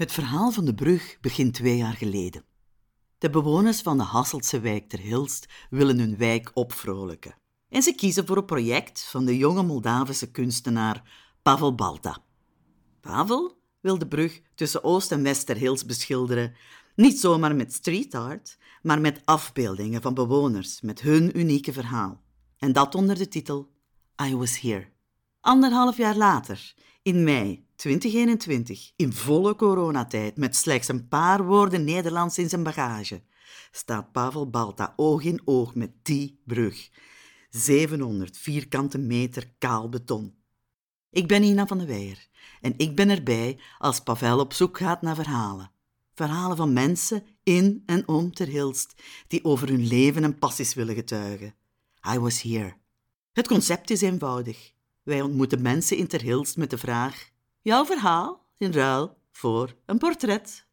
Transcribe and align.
Het 0.00 0.12
verhaal 0.12 0.50
van 0.50 0.64
de 0.64 0.74
brug 0.74 1.18
begint 1.20 1.54
twee 1.54 1.76
jaar 1.76 1.94
geleden. 1.94 2.44
De 3.18 3.30
bewoners 3.30 3.80
van 3.80 3.96
de 3.96 4.02
Hasseltse 4.02 4.60
wijk 4.60 4.88
ter 4.88 4.98
Hilst 4.98 5.46
willen 5.70 5.98
hun 5.98 6.16
wijk 6.16 6.50
opvrolijken. 6.54 7.34
En 7.68 7.82
ze 7.82 7.94
kiezen 7.94 8.26
voor 8.26 8.36
een 8.36 8.44
project 8.44 9.02
van 9.02 9.24
de 9.24 9.36
jonge 9.36 9.62
Moldavische 9.62 10.30
kunstenaar 10.30 11.02
Pavel 11.42 11.74
Balta. 11.74 12.18
Pavel 13.00 13.58
wil 13.80 13.98
de 13.98 14.08
brug 14.08 14.40
tussen 14.54 14.84
Oost 14.84 15.12
en 15.12 15.22
West 15.22 15.46
ter 15.46 15.56
Hilst 15.56 15.86
beschilderen, 15.86 16.54
niet 16.94 17.18
zomaar 17.18 17.56
met 17.56 17.72
street 17.72 18.14
art, 18.14 18.58
maar 18.82 19.00
met 19.00 19.22
afbeeldingen 19.24 20.02
van 20.02 20.14
bewoners 20.14 20.80
met 20.80 21.00
hun 21.00 21.38
unieke 21.38 21.72
verhaal. 21.72 22.22
En 22.58 22.72
dat 22.72 22.94
onder 22.94 23.18
de 23.18 23.28
titel 23.28 23.70
I 24.22 24.36
Was 24.36 24.60
Here. 24.60 24.88
Anderhalf 25.40 25.96
jaar 25.96 26.16
later, 26.16 26.74
in 27.02 27.24
mei 27.24 27.68
2021, 27.80 28.92
in 28.96 29.12
volle 29.12 29.56
coronatijd, 29.56 30.36
met 30.36 30.56
slechts 30.56 30.88
een 30.88 31.08
paar 31.08 31.44
woorden 31.44 31.84
Nederlands 31.84 32.38
in 32.38 32.48
zijn 32.48 32.62
bagage, 32.62 33.22
staat 33.70 34.12
Pavel 34.12 34.50
Balta 34.50 34.92
oog 34.96 35.22
in 35.22 35.40
oog 35.44 35.74
met 35.74 35.90
die 36.02 36.40
brug. 36.44 36.88
700 37.50 38.36
vierkante 38.36 38.98
meter 38.98 39.50
kaal 39.58 39.88
beton. 39.88 40.34
Ik 41.10 41.28
ben 41.28 41.42
Ina 41.42 41.66
van 41.66 41.78
de 41.78 41.86
Weijer 41.86 42.28
en 42.60 42.74
ik 42.76 42.96
ben 42.96 43.10
erbij 43.10 43.60
als 43.78 44.00
Pavel 44.00 44.38
op 44.38 44.52
zoek 44.52 44.78
gaat 44.78 45.02
naar 45.02 45.14
verhalen. 45.14 45.70
Verhalen 46.14 46.56
van 46.56 46.72
mensen 46.72 47.22
in 47.42 47.82
en 47.86 48.08
om 48.08 48.32
Ter 48.32 48.48
Hilst 48.48 48.94
die 49.26 49.44
over 49.44 49.68
hun 49.68 49.86
leven 49.86 50.24
en 50.24 50.38
passies 50.38 50.74
willen 50.74 50.94
getuigen. 50.94 51.54
I 52.14 52.18
was 52.18 52.42
here. 52.42 52.74
Het 53.32 53.48
concept 53.48 53.90
is 53.90 54.00
eenvoudig. 54.00 54.72
Wij 55.02 55.20
ontmoeten 55.20 55.62
mensen 55.62 55.96
in 55.96 56.06
Ter 56.06 56.22
Hilst 56.22 56.56
met 56.56 56.70
de 56.70 56.78
vraag: 56.78 57.30
jouw 57.62 57.84
verhaal 57.84 58.46
in 58.58 58.72
ruil 58.72 59.18
voor 59.32 59.76
een 59.86 59.98
portret 59.98 60.66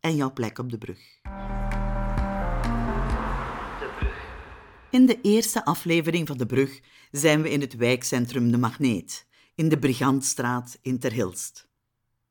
en 0.00 0.16
jouw 0.16 0.32
plek 0.32 0.58
op 0.58 0.70
de 0.70 0.78
brug. 0.78 1.20
De 3.78 3.90
brug. 3.98 4.16
In 4.90 5.06
de 5.06 5.20
eerste 5.20 5.64
aflevering 5.64 6.26
van 6.26 6.36
De 6.36 6.46
Brug 6.46 6.80
zijn 7.10 7.42
we 7.42 7.50
in 7.50 7.60
het 7.60 7.76
wijkcentrum 7.76 8.50
De 8.50 8.58
Magneet, 8.58 9.26
in 9.54 9.68
de 9.68 9.78
Brigantstraat 9.78 10.78
in 10.82 10.98
Ter 10.98 11.12
Hilst. 11.12 11.68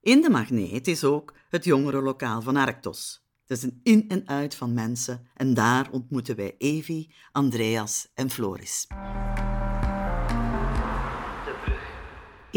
In 0.01 0.21
De 0.21 0.29
Magneet 0.29 0.87
is 0.87 1.03
ook 1.03 1.33
het 1.49 1.63
jongerenlokaal 1.65 2.41
van 2.41 2.55
Arctos. 2.55 3.25
Het 3.45 3.57
is 3.57 3.63
een 3.63 3.79
in 3.83 4.09
en 4.09 4.27
uit 4.27 4.55
van 4.55 4.73
mensen 4.73 5.27
en 5.33 5.53
daar 5.53 5.91
ontmoeten 5.91 6.35
wij 6.35 6.55
Evi, 6.57 7.13
Andreas 7.31 8.07
en 8.13 8.29
Floris. 8.29 8.87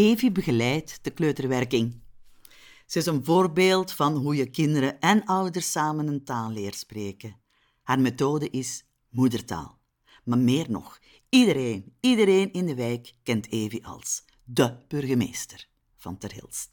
Evi 0.01 0.33
begeleidt 0.33 0.99
de 1.03 1.11
kleuterwerking. 1.11 2.01
Ze 2.87 2.99
is 2.99 3.07
een 3.07 3.25
voorbeeld 3.25 3.93
van 3.93 4.17
hoe 4.17 4.37
je 4.37 4.51
kinderen 4.51 5.01
en 5.01 5.25
ouders 5.25 5.71
samen 5.71 6.07
een 6.07 6.25
taal 6.25 6.51
leert 6.51 6.75
spreken. 6.75 7.41
Haar 7.83 8.01
methode 8.01 8.51
is 8.51 8.85
moedertaal. 9.09 9.79
Maar 10.25 10.39
meer 10.39 10.71
nog, 10.71 10.99
iedereen, 11.29 11.97
iedereen 12.01 12.53
in 12.53 12.67
de 12.67 12.75
wijk 12.75 13.13
kent 13.23 13.51
Evi 13.53 13.81
als 13.83 14.25
de 14.45 14.77
burgemeester 14.89 15.69
van 15.97 16.19
Ter 16.19 16.33
Hilst. 16.33 16.69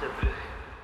De 0.00 0.10
brug. 0.18 0.36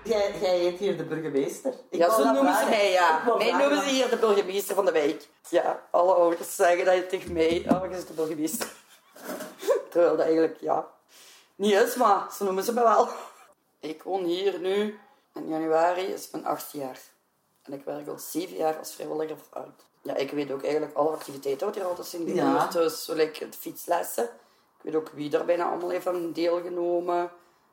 Jij, 0.04 0.38
jij 0.40 0.58
heet 0.58 0.78
hier 0.78 0.96
de 0.96 1.04
burgemeester? 1.04 1.74
Ik 1.90 1.98
Ja, 1.98 2.16
zo 2.16 2.32
noemen 2.32 2.56
ze 2.56 2.66
mij, 2.68 2.90
ja. 2.90 3.22
Mij 3.24 3.48
vragen, 3.48 3.68
noemen 3.68 3.88
ze 3.88 3.94
hier 3.94 4.10
de 4.10 4.16
burgemeester 4.16 4.74
van 4.74 4.84
de 4.84 4.92
wijk. 4.92 5.28
Ja, 5.50 5.88
alle 5.90 6.12
ouders 6.12 6.54
zeggen 6.56 6.84
dat 6.84 6.94
je 6.94 7.06
tegen 7.06 7.32
mij, 7.32 7.64
oh, 7.68 7.90
je 7.90 7.96
is 7.96 8.06
de 8.06 8.12
burgemeester. 8.12 8.86
Terwijl 9.90 10.16
dat 10.16 10.24
eigenlijk, 10.24 10.60
ja, 10.60 10.88
niet 11.54 11.72
is, 11.72 11.94
maar 11.94 12.32
zo 12.32 12.44
noemen 12.44 12.64
ze 12.64 12.72
me 12.72 12.82
wel. 12.82 13.08
Ik 13.80 14.02
woon 14.02 14.24
hier 14.24 14.60
nu, 14.60 14.98
in 15.34 15.48
januari 15.48 16.02
is 16.02 16.30
mijn 16.30 16.46
achtste 16.46 16.78
jaar. 16.78 17.00
En 17.62 17.72
ik 17.72 17.84
werk 17.84 18.08
al 18.08 18.18
zeven 18.18 18.56
jaar 18.56 18.78
als 18.78 18.94
vrijwilliger 18.94 19.36
voor 19.38 19.62
oud. 19.62 19.84
Ja, 20.02 20.14
ik 20.16 20.30
weet 20.30 20.50
ook 20.50 20.62
eigenlijk 20.62 20.94
alle 20.94 21.10
activiteiten 21.10 21.66
wat 21.66 21.74
hier 21.74 21.84
altijd 21.84 22.06
zijn 22.06 22.22
gebeurd. 22.26 22.72
Ja. 22.72 22.80
Dus 22.80 23.04
zo 23.04 23.14
like 23.14 23.44
het 23.44 23.56
fietslessen. 23.56 24.24
Ik 24.24 24.82
weet 24.82 24.94
ook 24.94 25.08
wie 25.08 25.36
er 25.36 25.44
bijna 25.44 25.68
allemaal 25.68 25.90
heeft 25.90 26.06
aan 26.06 26.32
deelgenomen. 26.32 27.30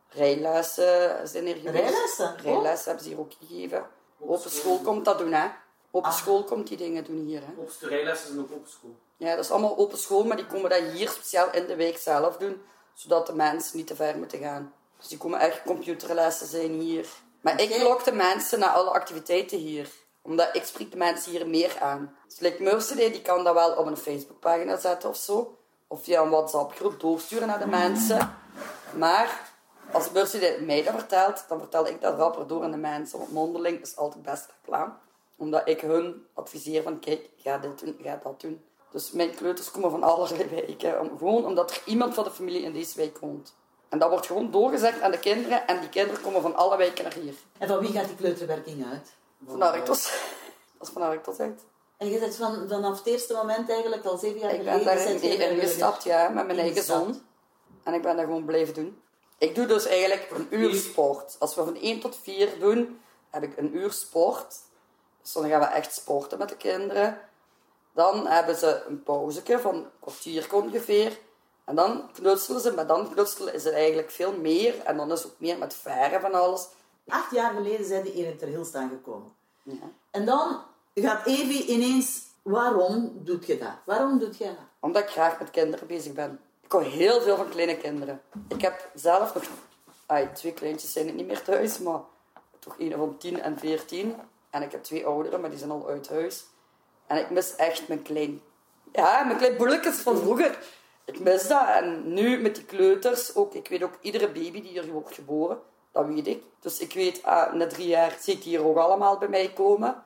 Rijlessen 0.09 1.28
zijn 1.28 1.45
hier 1.45 1.56
geweest. 1.56 1.84
Rijlessen? 1.84 2.34
Oh. 2.34 2.41
Rijlessen 2.41 2.85
hebben 2.85 3.03
ze 3.03 3.09
hier 3.09 3.19
ook 3.19 3.31
gegeven. 3.40 3.88
Open 4.19 4.51
school 4.51 4.79
komt 4.79 5.06
dat 5.06 5.17
doen, 5.17 5.34
hè. 5.34 5.47
Open 5.95 6.11
Ah. 6.11 6.17
school 6.17 6.44
komt 6.44 6.67
die 6.67 6.78
dingen 6.78 7.03
doen 7.03 7.25
hier, 7.25 7.41
hè. 7.41 7.61
Op 7.61 7.72
rijlessen 7.79 8.28
zijn 8.28 8.39
ook 8.39 8.51
op 8.51 8.67
school. 8.67 8.95
Ja, 9.17 9.35
dat 9.35 9.45
is 9.45 9.51
allemaal 9.51 9.78
open 9.78 9.97
school, 9.97 10.23
maar 10.23 10.38
die 10.38 10.45
komen 10.45 10.69
dat 10.69 10.81
hier 10.94 11.09
speciaal 11.09 11.51
in 11.51 11.67
de 11.67 11.75
week 11.75 11.97
zelf 11.97 12.38
doen, 12.38 12.61
zodat 12.94 13.28
de 13.28 13.33
mensen 13.33 13.78
niet 13.78 13.88
te 13.88 13.95
ver 13.95 14.17
moeten 14.17 14.39
gaan. 14.39 14.73
Dus 14.97 15.07
die 15.07 15.17
komen 15.17 15.39
echt 15.39 15.61
computerlessen 15.63 16.47
zijn 16.47 16.72
hier. 16.72 17.07
Maar 17.41 17.61
ik 17.61 17.81
lok 17.81 18.03
de 18.03 18.11
mensen 18.11 18.59
naar 18.59 18.69
alle 18.69 18.89
activiteiten 18.89 19.57
hier. 19.57 19.89
Omdat 20.22 20.50
ik 20.55 20.63
spreek 20.63 20.91
de 20.91 20.97
mensen 20.97 21.31
hier 21.31 21.47
meer 21.47 21.79
aan. 21.79 22.16
Dus 22.28 22.39
like 22.39 22.63
Mercedes, 22.63 23.11
die 23.11 23.22
kan 23.22 23.44
dat 23.44 23.53
wel 23.53 23.72
op 23.75 23.85
een 23.85 23.97
Facebookpagina 23.97 24.78
zetten 24.78 25.09
of 25.09 25.17
zo. 25.17 25.57
Of 25.88 26.03
via 26.03 26.22
een 26.22 26.29
WhatsApp-groep 26.29 27.00
doorsturen 27.00 27.47
naar 27.47 27.59
de 27.59 27.67
mensen. 27.67 28.38
Maar 28.94 29.51
als 29.91 30.11
Mercedes 30.11 30.59
mij 30.59 30.84
dat 30.84 30.94
vertelt, 30.94 31.45
dan 31.47 31.59
vertel 31.59 31.88
ik 31.88 32.01
dat 32.01 32.17
rapper 32.17 32.47
door 32.47 32.63
aan 32.63 32.72
de 32.72 32.78
mensen. 32.78 33.19
Want 33.19 33.31
mondeling 33.31 33.81
is 33.81 33.95
altijd 33.95 34.23
best 34.23 34.47
reclame. 34.61 34.94
Omdat 35.35 35.68
ik 35.68 35.81
hun 35.81 36.25
adviseer 36.34 36.84
van, 36.84 37.00
kijk, 37.00 37.29
ga 37.38 37.57
dit 37.57 37.79
doen, 37.79 37.97
ga 38.01 38.19
dat 38.23 38.41
doen. 38.41 38.63
Dus 38.91 39.12
mijn 39.12 39.35
kleuters 39.35 39.72
komen 39.72 39.91
van 39.91 40.03
allerlei 40.03 40.50
wijken. 40.50 41.00
Om, 41.00 41.18
gewoon 41.18 41.46
omdat 41.46 41.72
er 41.72 41.81
iemand 41.85 42.13
van 42.13 42.23
de 42.23 42.31
familie 42.31 42.62
in 42.62 42.73
deze 42.73 42.97
wijk 42.97 43.18
woont. 43.18 43.56
En 43.90 44.00
dat 44.00 44.09
wordt 44.09 44.25
gewoon 44.25 44.51
doorgezegd 44.51 45.01
aan 45.01 45.12
de 45.12 45.19
kinderen. 45.19 45.68
En 45.68 45.79
die 45.79 45.90
kinderen 45.90 46.22
komen 46.22 46.41
van 46.41 46.56
alle 46.56 46.78
wijken 46.78 47.03
naar 47.03 47.13
hier. 47.13 47.34
En 47.57 47.68
van 47.68 47.79
wie 47.79 47.91
gaat 47.91 48.07
die 48.07 48.16
kleuterwerking 48.16 48.85
uit? 48.91 49.13
Van 49.47 49.62
Arctos. 49.62 50.03
Dat 50.78 50.88
is 50.88 50.94
van 50.94 51.01
Arctos 51.01 51.40
uit. 51.40 51.62
En 51.97 52.07
je 52.07 52.19
zit 52.19 52.35
van, 52.35 52.67
vanaf 52.67 52.97
het 52.97 53.07
eerste 53.07 53.34
moment 53.34 53.69
eigenlijk 53.69 54.06
al 54.06 54.17
zeven 54.17 54.40
jaar 54.40 54.53
Ik 54.53 54.63
ben 54.63 54.73
geleden... 54.73 54.85
daar 54.85 55.07
zit 55.07 55.22
in, 55.22 55.28
je 55.28 55.34
in 55.34 55.35
vrijwilliger. 55.35 55.69
gestapt, 55.69 56.03
ja, 56.03 56.29
met 56.29 56.46
mijn 56.46 56.59
eigen 56.59 56.84
zoon. 56.84 57.22
En 57.84 57.94
ik 57.94 58.02
ben 58.02 58.16
dat 58.16 58.25
gewoon 58.25 58.46
blijven 58.46 58.73
doen. 58.73 59.02
Ik 59.38 59.56
doe 59.56 59.66
dus 59.66 59.85
eigenlijk 59.85 60.31
een 60.31 60.47
uur 60.50 60.73
sport. 60.73 61.35
Als 61.40 61.56
we 61.56 61.63
van 61.63 61.75
1 61.75 62.00
tot 62.00 62.17
4 62.22 62.59
doen, 62.59 63.00
heb 63.29 63.44
ik 63.44 63.57
een 63.57 63.75
uur 63.75 63.91
sport. 63.91 64.56
Dus 65.25 65.34
dan 65.34 65.50
gaan 65.50 65.59
we 65.59 65.66
echt 65.66 65.94
sporten 65.94 66.38
met 66.38 66.50
de 66.50 66.58
kinderen. 66.58 67.19
Dan 67.94 68.28
hebben 68.28 68.56
ze 68.56 68.84
een 68.88 69.03
pauzeke 69.03 69.59
van 69.59 69.75
een 69.75 69.88
kwartier 70.00 70.47
ongeveer. 70.53 71.19
En 71.63 71.75
dan 71.75 72.09
knutselen 72.13 72.62
ze. 72.62 72.74
Maar 72.74 72.88
dan 72.88 73.13
knutselen 73.13 73.53
is 73.53 73.64
het 73.64 73.74
eigenlijk 73.74 74.12
veel 74.12 74.34
meer. 74.34 74.80
En 74.84 74.97
dan 74.97 75.12
is 75.12 75.24
het 75.24 75.31
ook 75.31 75.40
meer 75.40 75.58
met 75.58 75.74
verven 75.74 76.22
van 76.22 76.34
alles. 76.34 76.68
Acht 77.08 77.31
jaar 77.31 77.53
geleden 77.53 77.85
zijn 77.85 78.03
die 78.03 78.14
in 78.14 78.38
Ter 78.38 78.47
Hilst 78.47 78.75
aangekomen. 78.75 79.34
Ja. 79.64 79.91
En 80.12 80.25
dan 80.25 80.62
gaat 80.94 81.25
Evi 81.25 81.66
ineens... 81.66 82.24
Waarom 82.41 83.12
doet 83.16 83.46
je 83.46 83.58
dat? 83.58 83.75
Waarom 83.85 84.19
doet 84.19 84.38
je 84.38 84.46
dat? 84.46 84.56
Omdat 84.80 85.03
ik 85.03 85.09
graag 85.09 85.40
met 85.40 85.52
kinderen 85.52 85.88
bezig 85.88 86.14
ben. 86.14 86.40
Ik 86.62 86.72
hou 86.72 86.84
heel 86.84 87.22
veel 87.22 87.35
van 87.35 87.50
kleine 87.50 87.78
kinderen. 87.78 88.22
Ik 88.47 88.62
heb 88.62 88.90
zelf 88.94 89.34
nog... 89.34 89.44
Ai, 90.06 90.31
twee 90.34 90.53
kleintjes 90.53 90.91
zijn 90.91 91.06
het 91.06 91.16
niet 91.16 91.28
meer 91.28 91.41
thuis, 91.41 91.80
maar 91.80 92.00
toch 92.59 92.75
een 92.78 92.91
van 92.91 93.18
10 93.18 93.41
en 93.41 93.59
14. 93.59 94.16
En 94.55 94.61
ik 94.61 94.71
heb 94.71 94.83
twee 94.83 95.05
ouderen, 95.05 95.41
maar 95.41 95.49
die 95.49 95.59
zijn 95.59 95.71
al 95.71 95.88
uit 95.88 96.09
huis. 96.09 96.45
En 97.07 97.17
ik 97.17 97.29
mis 97.29 97.55
echt 97.55 97.88
mijn 97.88 98.01
klein... 98.01 98.41
Ja, 98.91 99.23
mijn 99.23 99.38
klein 99.38 99.57
boelekes 99.57 99.95
van 99.95 100.17
vroeger. 100.17 100.57
Ik 101.05 101.19
mis 101.19 101.47
dat. 101.47 101.67
En 101.67 102.13
nu 102.13 102.41
met 102.41 102.55
die 102.55 102.66
kleuters 102.66 103.35
ook. 103.35 103.53
Ik 103.53 103.67
weet 103.67 103.83
ook 103.83 103.97
iedere 104.01 104.27
baby 104.27 104.61
die 104.61 104.71
hier 104.71 104.91
wordt 104.91 105.13
geboren. 105.13 105.59
Dat 105.91 106.05
weet 106.05 106.27
ik. 106.27 106.43
Dus 106.59 106.79
ik 106.79 106.93
weet, 106.93 107.23
ah, 107.23 107.53
na 107.53 107.67
drie 107.67 107.88
jaar 107.88 108.17
zie 108.19 108.33
ik 108.33 108.43
hier 108.43 108.66
ook 108.66 108.77
allemaal 108.77 109.17
bij 109.17 109.27
mij 109.27 109.51
komen. 109.53 110.03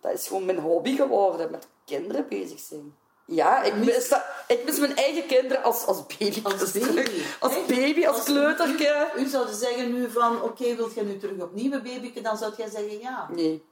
Dat 0.00 0.12
is 0.12 0.26
gewoon 0.26 0.44
mijn 0.44 0.58
hobby 0.58 0.96
geworden. 0.96 1.50
Met 1.50 1.68
kinderen 1.84 2.28
bezig 2.28 2.60
zijn. 2.60 2.96
Ja, 3.26 3.62
ik 3.62 3.74
mis, 3.74 4.08
dat, 4.08 4.24
ik 4.48 4.64
mis 4.64 4.78
mijn 4.78 4.96
eigen 4.96 5.26
kinderen 5.26 5.62
als, 5.62 5.86
als 5.86 6.06
baby. 6.06 6.40
Als 6.42 6.72
baby. 6.72 7.22
Als 7.40 7.66
baby, 7.66 8.06
als 8.06 8.22
kleuterke. 8.22 9.10
U 9.16 9.26
zou 9.26 9.52
zeggen 9.52 9.92
nu 9.92 10.10
van... 10.10 10.42
Oké, 10.42 10.76
wilt 10.76 10.94
je 10.94 11.02
nu 11.02 11.18
terug 11.18 11.42
opnieuw 11.42 11.72
een 11.72 11.82
babyke? 11.82 12.20
Dan 12.20 12.36
zou 12.36 12.52
jij 12.56 12.70
zeggen 12.70 13.00
ja. 13.00 13.28
Nee. 13.30 13.70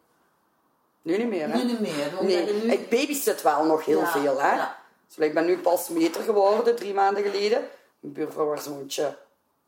Nu 1.02 1.16
niet 1.16 1.28
meer, 1.28 1.48
hè? 1.48 1.56
Nu 1.56 1.64
niet 1.64 1.80
meer. 1.80 2.10
Want 2.14 2.28
Nee, 2.28 2.52
nu... 2.52 2.72
ik 2.72 2.88
babysit 2.88 3.42
wel 3.42 3.64
nog 3.64 3.84
heel 3.84 4.00
Ja, 4.00 4.10
veel, 4.10 4.40
hè. 4.40 4.54
ja. 4.54 4.78
Dus 5.06 5.26
ik 5.26 5.34
ben 5.34 5.46
nu 5.46 5.58
pas 5.58 5.88
meter 5.88 6.22
geworden, 6.22 6.76
drie 6.76 6.94
maanden 6.94 7.22
geleden. 7.22 7.68
Mijn 8.00 8.14
buurvrouw 8.14 8.46
was 8.46 8.64
zoontje. 8.64 9.16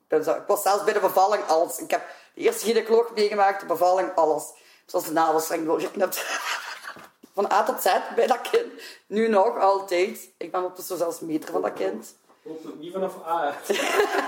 Ik, 0.09 0.43
was 0.47 0.63
zelfs 0.63 0.85
bij 0.85 0.93
de 0.93 1.01
bevalling 1.01 1.47
alles. 1.47 1.79
Ik 1.79 1.91
heb 1.91 2.03
de 2.35 2.41
eerste 2.41 2.65
gynaecoloog 2.65 3.11
meegemaakt, 3.15 3.61
de 3.61 3.67
bevalling, 3.67 4.15
alles. 4.15 4.45
Zoals 4.87 5.05
de 5.05 5.13
navelstreng 5.13 5.67
doorgeknipt. 5.67 6.25
Van 7.35 7.53
A 7.53 7.63
tot 7.63 7.83
Z 7.83 7.87
bij 8.15 8.27
dat 8.27 8.41
kind. 8.51 8.73
Nu 9.07 9.29
nog, 9.29 9.59
altijd. 9.59 10.29
Ik 10.37 10.51
ben 10.51 10.61
ondertussen 10.61 10.97
zelfs 10.97 11.21
meter 11.21 11.53
van 11.53 11.63
dat 11.63 11.73
kind. 11.73 12.15
Niet 12.79 12.93
vanaf 12.93 13.27
A. 13.27 13.55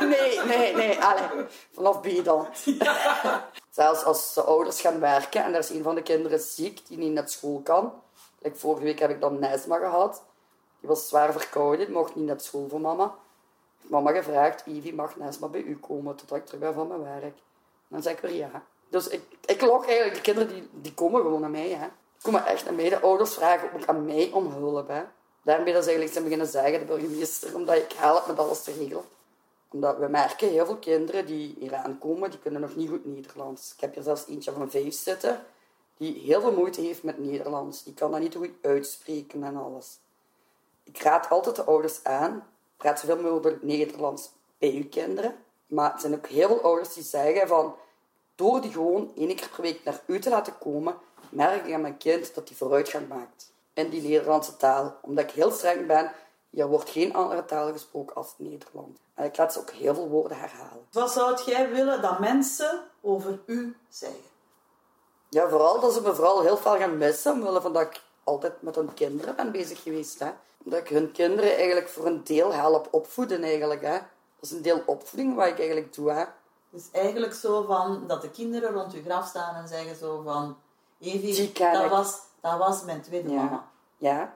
Nee, 0.07 0.41
nee, 0.45 0.75
nee. 0.75 1.03
Allee, 1.03 1.47
vanaf 1.73 2.01
B 2.01 2.25
dan. 2.25 2.47
Zelfs 3.71 4.05
als 4.05 4.35
de 4.35 4.43
ouders 4.43 4.81
gaan 4.81 5.01
werken 5.01 5.45
en 5.45 5.53
er 5.53 5.59
is 5.59 5.71
een 5.71 5.83
van 5.83 5.95
de 5.95 6.03
kinderen 6.03 6.41
ziek 6.41 6.87
die 6.87 6.99
niet 6.99 7.13
naar 7.13 7.29
school 7.29 7.61
kan. 7.65 7.93
Like 8.39 8.57
vorige 8.57 8.85
week 8.85 8.99
heb 8.99 9.11
ik 9.11 9.21
dan 9.21 9.39
Nesma 9.39 9.79
gehad. 9.79 10.23
Die 10.81 10.89
was 10.89 11.09
zwaar 11.09 11.33
verkouden, 11.33 11.93
mocht 11.93 12.15
niet 12.15 12.27
naar 12.27 12.41
school 12.41 12.69
voor 12.69 12.81
mama. 12.81 13.15
Mama 13.81 14.13
gevraagd, 14.13 14.67
Ivy, 14.67 14.93
mag 14.93 15.17
Nesma 15.17 15.49
bij 15.49 15.61
u 15.61 15.79
komen 15.79 16.17
totdat 16.17 16.39
ik 16.39 16.45
terug 16.47 16.61
ben 16.61 16.75
van 16.75 16.89
mijn 16.89 17.03
werk? 17.03 17.37
Dan 17.89 18.03
zeg 18.03 18.13
ik 18.13 18.21
weer 18.21 18.35
ja. 18.35 18.63
Dus 18.89 19.09
ik, 19.09 19.23
ik 19.45 19.61
lok 19.61 19.87
eigenlijk, 19.87 20.15
de 20.15 20.21
kinderen 20.21 20.49
die, 20.49 20.69
die 20.73 20.95
komen 20.95 21.23
gewoon 21.23 21.41
naar 21.41 21.51
mij. 21.51 21.69
Hè. 21.69 21.87
Die 21.87 22.23
komen 22.23 22.47
echt 22.47 22.65
naar 22.65 22.75
mij. 22.75 22.89
De 22.89 23.01
ouders 23.01 23.35
vragen 23.35 23.73
ook 23.75 23.87
aan 23.87 24.05
mij 24.05 24.31
om 24.33 24.47
hulp. 24.47 24.89
Hè. 24.89 25.03
Daarmee 25.45 25.73
dat 25.73 25.83
ze 25.83 25.89
eigenlijk 25.89 26.13
zijn 26.13 26.25
beginnen 26.25 26.47
zeggen, 26.47 26.79
de 26.79 26.85
burgemeester, 26.85 27.55
omdat 27.55 27.77
ik 27.77 27.93
help 27.93 28.27
met 28.27 28.39
alles 28.39 28.63
te 28.63 28.73
regelen. 28.73 29.05
Omdat 29.71 29.99
we 29.99 30.09
merken, 30.09 30.49
heel 30.49 30.67
veel 30.67 30.77
kinderen 30.77 31.27
die 31.27 31.55
hier 31.59 31.75
aankomen, 31.75 32.31
die 32.31 32.39
kunnen 32.39 32.61
nog 32.61 32.77
niet 32.77 32.89
goed 32.89 33.05
Nederlands. 33.05 33.73
Ik 33.75 33.81
heb 33.81 33.95
hier 33.95 34.03
zelfs 34.03 34.27
eentje 34.27 34.53
van 34.53 34.71
vijf 34.71 34.95
zitten, 34.95 35.45
die 35.97 36.19
heel 36.19 36.41
veel 36.41 36.53
moeite 36.53 36.81
heeft 36.81 37.03
met 37.03 37.19
Nederlands. 37.19 37.83
Die 37.83 37.95
kan 37.95 38.11
dat 38.11 38.21
niet 38.21 38.35
goed 38.35 38.51
uitspreken 38.63 39.45
en 39.45 39.57
alles. 39.57 39.99
Ik 40.83 41.03
raad 41.03 41.29
altijd 41.31 41.57
de 41.57 41.65
ouders 41.65 42.05
aan, 42.05 42.49
praat 42.77 43.01
zoveel 43.01 43.21
mogelijk 43.21 43.63
Nederlands 43.63 44.31
bij 44.59 44.71
uw 44.71 44.89
kinderen. 44.89 45.37
Maar 45.67 45.93
er 45.93 46.01
zijn 46.01 46.15
ook 46.15 46.27
heel 46.27 46.49
veel 46.49 46.63
ouders 46.63 46.95
die 46.95 47.03
zeggen 47.03 47.49
van, 47.49 47.75
door 48.35 48.61
die 48.61 48.73
gewoon 48.73 49.13
één 49.17 49.37
keer 49.37 49.49
per 49.49 49.63
week 49.63 49.85
naar 49.85 50.01
u 50.07 50.19
te 50.19 50.31
laten 50.31 50.59
komen, 50.59 50.97
merk 51.29 51.67
ik 51.67 51.75
aan 51.75 51.81
mijn 51.81 51.97
kind 51.97 52.35
dat 52.35 52.49
hij 52.49 52.57
vooruitgang 52.57 53.09
maakt 53.09 53.53
in 53.75 53.89
die 53.89 54.03
Nederlandse 54.03 54.57
taal. 54.57 54.99
Omdat 55.03 55.25
ik 55.25 55.31
heel 55.31 55.51
streng 55.51 55.87
ben, 55.87 56.13
er 56.51 56.69
wordt 56.69 56.91
geen 56.91 57.15
andere 57.15 57.45
taal 57.45 57.73
gesproken 57.73 58.17
als 58.17 58.35
Nederland. 58.37 58.99
En 59.15 59.25
ik 59.25 59.37
laat 59.37 59.53
ze 59.53 59.59
ook 59.59 59.71
heel 59.71 59.95
veel 59.95 60.09
woorden 60.09 60.39
herhalen. 60.39 60.87
Wat 60.93 61.13
zou 61.13 61.43
jij 61.45 61.71
willen 61.71 62.03
dat 62.03 62.19
mensen 62.19 62.81
over 63.01 63.39
u 63.47 63.77
zeggen? 63.89 64.33
Ja, 65.29 65.49
vooral 65.49 65.81
dat 65.81 65.93
ze 65.93 66.01
me 66.01 66.15
vooral 66.15 66.43
heel 66.43 66.57
veel 66.57 66.77
gaan 66.77 66.99
missen, 66.99 67.33
omwille 67.33 67.61
van 67.61 67.73
dat 67.73 67.83
ik 67.83 68.01
altijd 68.25 68.63
met 68.63 68.75
hun 68.75 68.95
kinderen 68.95 69.37
ben 69.37 69.53
bezig 69.53 69.83
geweest. 69.83 70.19
Hè. 70.19 70.31
Dat 70.59 70.79
ik 70.79 70.89
hun 70.89 71.13
kinderen 71.13 71.57
eigenlijk 71.57 71.89
voor 71.89 72.07
een 72.07 72.25
deel 72.25 72.53
help 72.53 72.89
opvoeden 72.91 73.43
eigenlijk. 73.43 73.83
Hè. 73.83 73.93
Dat 73.93 74.01
is 74.41 74.51
een 74.51 74.63
deel 74.63 74.83
opvoeding 74.87 75.35
wat 75.35 75.47
ik 75.47 75.59
eigenlijk 75.59 75.95
doe. 75.95 76.11
Hè. 76.11 76.25
Dus 76.71 76.89
eigenlijk 76.93 77.35
zo 77.35 77.63
van 77.63 78.05
dat 78.07 78.23
de 78.23 78.31
kinderen 78.31 78.73
rond 78.73 78.93
je 78.93 79.03
graf 79.03 79.27
staan 79.29 79.55
en 79.55 79.69
zeggen 79.69 79.97
zo 79.97 80.23
van... 80.25 80.57
Evie, 81.01 81.53
dat 81.53 81.85
ik." 81.85 81.91
was, 81.91 82.19
dat 82.51 82.59
was 82.59 82.83
mijn 82.85 83.01
tweede 83.03 83.29
Ja. 83.31 83.35
mama. 83.43 83.69
Ja, 83.97 84.35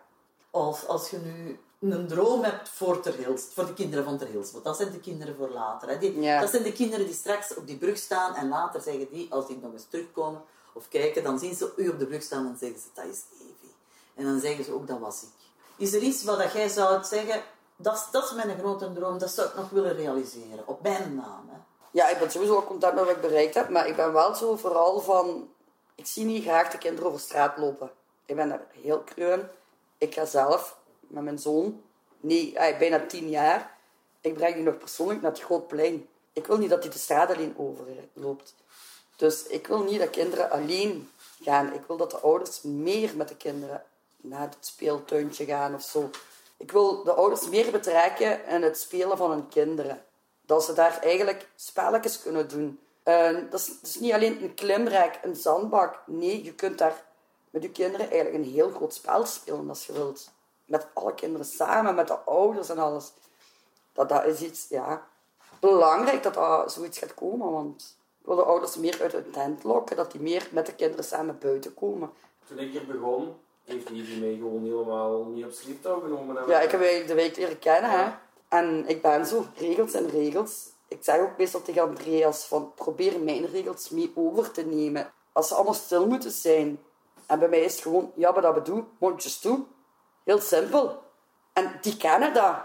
Of 0.50 0.86
als 0.86 1.10
je 1.10 1.18
nu 1.18 1.60
een 1.92 2.06
droom 2.06 2.42
hebt 2.42 2.68
voor 2.68 3.00
Ter 3.00 3.14
Hilst, 3.14 3.52
voor 3.54 3.66
de 3.66 3.74
kinderen 3.74 4.04
van 4.04 4.18
Ter 4.18 4.26
Hilst, 4.26 4.52
want 4.52 4.64
dat 4.64 4.76
zijn 4.76 4.90
de 4.92 5.00
kinderen 5.00 5.36
voor 5.36 5.48
later. 5.48 5.88
Hè. 5.88 5.98
Die, 5.98 6.20
Ja. 6.20 6.40
Dat 6.40 6.50
zijn 6.50 6.62
de 6.62 6.72
kinderen 6.72 7.06
die 7.06 7.14
straks 7.14 7.54
op 7.54 7.66
die 7.66 7.76
brug 7.76 7.96
staan 7.98 8.34
en 8.34 8.48
later 8.48 8.80
zeggen 8.80 9.08
die, 9.10 9.32
als 9.32 9.46
die 9.46 9.58
nog 9.62 9.72
eens 9.72 9.86
terugkomen 9.88 10.42
of 10.72 10.88
kijken, 10.88 11.22
dan 11.22 11.38
zien 11.38 11.54
ze 11.54 11.72
u 11.76 11.88
op 11.88 11.98
de 11.98 12.06
brug 12.06 12.22
staan 12.22 12.46
en 12.46 12.56
zeggen 12.60 12.80
ze, 12.80 12.86
dat 12.94 13.04
is 13.04 13.22
Evie. 13.34 13.74
En 14.14 14.24
dan 14.24 14.40
zeggen 14.40 14.64
ze 14.64 14.72
ook, 14.74 14.86
dat 14.86 14.98
was 14.98 15.22
ik. 15.22 15.28
Is 15.76 15.92
er 15.94 16.02
iets 16.02 16.24
wat 16.24 16.38
dat 16.38 16.52
jij 16.52 16.68
zou 16.68 17.04
zeggen, 17.04 17.42
dat, 17.76 17.94
is- 17.96 18.08
dat 18.10 18.24
is 18.24 18.32
mijn 18.32 18.58
grote 18.58 18.92
droom, 18.92 19.18
dat 19.18 19.30
zou 19.30 19.48
ik 19.48 19.54
nog 19.54 19.70
willen 19.70 19.94
realiseren, 19.96 20.66
op 20.66 20.82
mijn 20.82 21.14
naam. 21.14 21.48
Hè. 21.48 21.56
ja, 21.90 22.08
ik 22.08 22.18
ben 22.18 22.30
sowieso 22.30 22.52
wel 22.52 22.64
content 22.64 22.94
met 22.94 23.04
wat 23.04 23.14
ik 23.14 23.20
bereikt 23.20 23.54
heb, 23.54 23.68
maar 23.68 23.86
ik 23.88 23.96
ben 23.96 24.12
wel 24.12 24.34
zo 24.34 24.56
vooral 24.56 25.00
van... 25.00 25.48
Ik 25.94 26.06
zie 26.06 26.24
niet 26.24 26.42
graag 26.44 26.70
de 26.70 26.78
kinderen 26.78 27.08
over 27.08 27.20
straat 27.20 27.58
lopen. 27.58 27.90
Ik 28.28 28.36
ben 28.36 28.48
daar 28.48 28.66
heel 28.82 29.00
kreun. 29.00 29.48
Ik 29.98 30.14
ga 30.14 30.24
zelf 30.24 30.78
met 31.00 31.22
mijn 31.22 31.38
zoon, 31.38 31.82
nee, 32.20 32.52
hij 32.54 32.78
bijna 32.78 33.06
tien 33.06 33.28
jaar, 33.28 33.76
ik 34.20 34.34
breng 34.34 34.54
die 34.54 34.62
nog 34.62 34.78
persoonlijk 34.78 35.20
naar 35.22 35.30
het 35.30 35.40
Grootplein. 35.40 36.08
Ik 36.32 36.46
wil 36.46 36.58
niet 36.58 36.70
dat 36.70 36.82
hij 36.82 36.92
de 36.92 36.98
straat 36.98 37.30
alleen 37.30 37.54
overloopt. 37.56 38.54
Dus 39.16 39.46
ik 39.46 39.66
wil 39.66 39.82
niet 39.82 39.98
dat 39.98 40.10
kinderen 40.10 40.50
alleen 40.50 41.10
gaan. 41.42 41.72
Ik 41.72 41.80
wil 41.86 41.96
dat 41.96 42.10
de 42.10 42.18
ouders 42.18 42.62
meer 42.62 43.16
met 43.16 43.28
de 43.28 43.36
kinderen 43.36 43.82
naar 44.16 44.40
het 44.40 44.56
speeltuintje 44.60 45.44
gaan 45.44 45.74
of 45.74 45.82
zo. 45.82 46.10
Ik 46.56 46.72
wil 46.72 47.04
de 47.04 47.12
ouders 47.12 47.48
meer 47.48 47.70
betrekken 47.70 48.46
in 48.46 48.62
het 48.62 48.78
spelen 48.78 49.16
van 49.16 49.30
hun 49.30 49.48
kinderen. 49.48 50.04
Dat 50.40 50.64
ze 50.64 50.72
daar 50.72 50.98
eigenlijk 51.02 51.48
spelletjes 51.54 52.22
kunnen 52.22 52.48
doen. 52.48 52.80
Dat, 53.50 53.60
is, 53.60 53.66
dat 53.66 53.78
is 53.82 53.98
niet 53.98 54.12
alleen 54.12 54.42
een 54.42 54.54
klimrek, 54.54 55.18
een 55.22 55.36
zandbak. 55.36 56.02
Nee, 56.06 56.44
je 56.44 56.54
kunt 56.54 56.78
daar 56.78 57.04
met 57.50 57.62
je 57.62 57.70
kinderen 57.70 58.10
eigenlijk 58.10 58.44
een 58.44 58.52
heel 58.52 58.70
groot 58.70 58.94
spel 58.94 59.26
spelen 59.26 59.68
als 59.68 59.86
je 59.86 59.92
wilt. 59.92 60.30
Met 60.64 60.86
alle 60.94 61.14
kinderen 61.14 61.46
samen, 61.46 61.94
met 61.94 62.06
de 62.08 62.18
ouders 62.18 62.68
en 62.68 62.78
alles. 62.78 63.12
Dat, 63.92 64.08
dat 64.08 64.24
is 64.24 64.40
iets, 64.40 64.66
ja, 64.68 65.06
belangrijk 65.60 66.22
dat 66.22 66.34
dat 66.34 66.72
zoiets 66.72 66.98
gaat 66.98 67.14
komen. 67.14 67.52
Want 67.52 67.96
ik 68.20 68.26
wil 68.26 68.36
de 68.36 68.42
ouders 68.42 68.76
meer 68.76 68.98
uit 69.02 69.12
hun 69.12 69.30
tent 69.30 69.64
lokken, 69.64 69.96
dat 69.96 70.12
die 70.12 70.20
meer 70.20 70.48
met 70.52 70.66
de 70.66 70.74
kinderen 70.74 71.04
samen 71.04 71.38
buiten 71.38 71.74
komen. 71.74 72.10
Toen 72.46 72.58
ik 72.58 72.70
hier 72.70 72.86
begon, 72.86 73.36
heeft 73.64 73.90
Evie 73.90 74.20
mij 74.20 74.34
gewoon 74.34 74.62
helemaal 74.62 75.24
niet 75.24 75.44
op 75.44 75.52
sleeptouw 75.52 76.00
genomen. 76.00 76.38
En 76.38 76.48
Ja, 76.48 76.60
ik 76.60 76.70
heb 76.70 77.06
de 77.06 77.14
week 77.14 77.36
leren 77.36 77.58
kennen, 77.58 77.90
hè. 77.90 78.10
En 78.48 78.88
ik 78.88 79.02
ben 79.02 79.26
zo, 79.26 79.44
regels 79.56 79.92
en 79.92 80.08
regels. 80.08 80.66
Ik 80.88 80.98
zeg 81.00 81.20
ook 81.20 81.38
meestal 81.38 81.62
tegen 81.62 81.82
Andreas 81.82 82.44
van, 82.44 82.72
probeer 82.74 83.20
mijn 83.20 83.46
regels 83.46 83.88
mee 83.88 84.12
over 84.14 84.50
te 84.50 84.62
nemen. 84.62 85.12
Als 85.32 85.48
ze 85.48 85.54
allemaal 85.54 85.74
stil 85.74 86.06
moeten 86.06 86.30
zijn. 86.30 86.78
En 87.28 87.38
bij 87.38 87.48
mij 87.48 87.60
is 87.60 87.72
het 87.72 87.82
gewoon, 87.82 88.12
ja, 88.14 88.30
maar 88.30 88.42
dat 88.42 88.54
bedoel, 88.54 88.84
mondjes 88.98 89.38
toe. 89.38 89.64
Heel 90.24 90.40
simpel. 90.40 91.02
En 91.52 91.78
die 91.80 91.96
kennen 91.96 92.34
dat. 92.34 92.56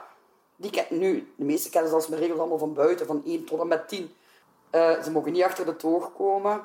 Die 0.56 0.72
ken, 0.72 0.86
nu, 0.90 1.34
de 1.38 1.44
meeste 1.44 1.70
kennen 1.70 1.90
zelfs 1.90 2.08
mijn 2.08 2.22
regels 2.22 2.40
allemaal 2.40 2.58
van 2.58 2.74
buiten, 2.74 3.06
van 3.06 3.22
1 3.26 3.46
tot 3.46 3.60
en 3.60 3.68
met 3.68 3.88
10. 3.88 4.16
Eh, 4.70 5.02
ze 5.02 5.12
mogen 5.12 5.32
niet 5.32 5.44
achter 5.44 5.66
de 5.66 5.76
toog 5.76 6.14
komen. 6.14 6.64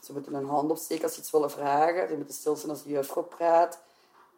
Ze 0.00 0.12
moeten 0.12 0.34
een 0.34 0.48
hand 0.48 0.70
opsteken 0.70 1.04
als 1.04 1.14
ze 1.14 1.20
iets 1.20 1.30
willen 1.30 1.50
vragen. 1.50 2.08
Ze 2.08 2.16
moeten 2.16 2.34
stil 2.34 2.56
zijn 2.56 2.70
als 2.70 2.82
de 2.82 2.90
juffrouw 2.90 3.22
praat. 3.22 3.78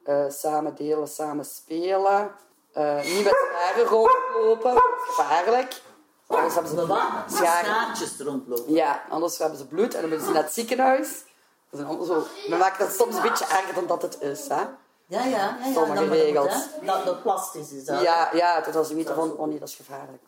Eh, 0.04 0.24
samen 0.28 0.74
delen, 0.74 1.08
samen 1.08 1.44
spelen. 1.44 2.30
Eh, 2.72 3.04
niet 3.04 3.24
met 3.24 3.46
scharen 3.48 3.84
rondlopen. 3.84 4.82
Gevaarlijk. 4.98 5.82
Anders 6.26 6.54
hebben 6.54 6.72
ze 6.72 6.86
wat? 6.86 6.98
scharen. 7.26 7.64
Schaartjes 7.64 8.18
rondlopen. 8.18 8.72
Ja, 8.72 9.02
anders 9.08 9.38
hebben 9.38 9.58
ze 9.58 9.66
bloed 9.66 9.94
en 9.94 10.00
dan 10.00 10.10
moeten 10.10 10.26
ze 10.26 10.32
naar 10.32 10.42
het 10.42 10.52
ziekenhuis. 10.52 11.24
Dat 11.72 11.80
zijn 11.80 11.86
allemaal 11.86 12.06
zo... 12.06 12.26
We 12.48 12.56
maken 12.56 12.86
dat 12.86 12.94
soms 12.94 13.16
een 13.16 13.22
beetje 13.22 13.44
erger 13.44 13.74
dan 13.74 13.86
dat 13.86 14.02
het 14.02 14.20
is. 14.20 14.48
Hè? 14.48 14.54
Ja, 14.54 14.68
ja, 15.06 15.24
ja. 15.24 15.58
ja 15.64 15.72
Sommige 15.72 16.08
dat 16.08 16.08
regels. 16.08 16.52
hè. 16.52 16.86
Dat, 16.86 17.04
dat 17.04 17.22
plastisch 17.22 17.70
is 17.70 17.84
dat. 17.84 18.02
Ja, 18.02 18.30
ja, 18.32 18.60
dat 18.60 18.86
ze 18.86 18.94
weten 18.94 19.14
van... 19.14 19.36
Oh 19.36 19.46
nee, 19.46 19.58
dat 19.58 19.68
is 19.68 19.74
gevaarlijk. 19.74 20.22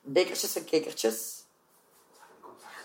Bekertjes 0.00 0.56
en 0.56 0.64
kikertjes. 0.64 1.42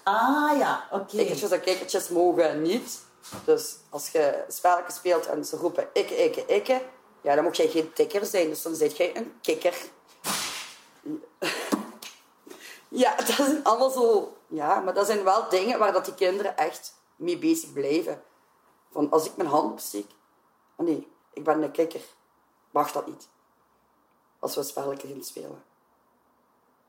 Ah 0.04 0.58
ja, 0.58 0.88
oké. 0.92 1.06
Kikkertjes 1.06 1.52
en 1.52 1.62
kikkertjes 1.62 2.10
mogen 2.10 2.62
niet. 2.62 3.00
Dus 3.46 3.76
als 3.90 4.10
je 4.10 4.44
spelletjes 4.48 4.96
speelt 4.96 5.26
en 5.26 5.46
ze 5.46 5.56
roepen 5.56 5.88
ikke, 5.94 6.16
ikke, 6.16 6.46
ikke, 6.46 6.82
ja, 7.22 7.36
dan 7.36 7.44
moet 7.44 7.58
jij 7.58 7.68
geen 7.68 7.94
tikker 7.94 8.26
zijn. 8.26 8.50
Dus 8.50 8.62
dan 8.62 8.76
zit 8.76 8.98
jij 8.98 9.16
een 9.16 9.34
kikker. 9.42 9.76
Ja, 12.88 13.16
dat 13.28 13.28
zijn 13.28 13.64
allemaal 13.64 13.90
zo... 13.90 14.34
Ja, 14.48 14.80
maar 14.80 14.94
dat 14.94 15.06
zijn 15.06 15.24
wel 15.24 15.50
dingen 15.50 15.80
waar 15.80 15.94
dat 15.94 16.06
die 16.06 16.16
kinderen 16.16 16.58
echt 16.58 16.98
mee 17.20 17.38
bezig 17.38 17.74
blijven. 17.74 18.24
Van, 18.92 19.10
als 19.12 19.26
ik 19.26 19.38
mijn 19.38 19.50
hand 19.50 19.72
opsteek... 19.72 20.06
Oh 20.76 20.86
nee, 20.86 21.08
ik 21.34 21.44
ben 21.44 21.62
een 21.64 21.72
kikker. 21.72 22.02
Mag 22.72 22.92
dat 22.92 23.08
niet. 23.08 23.28
Als 24.40 24.56
we 24.56 24.64
spelletjes 24.64 25.12
gaan 25.12 25.24
spelen. 25.24 25.64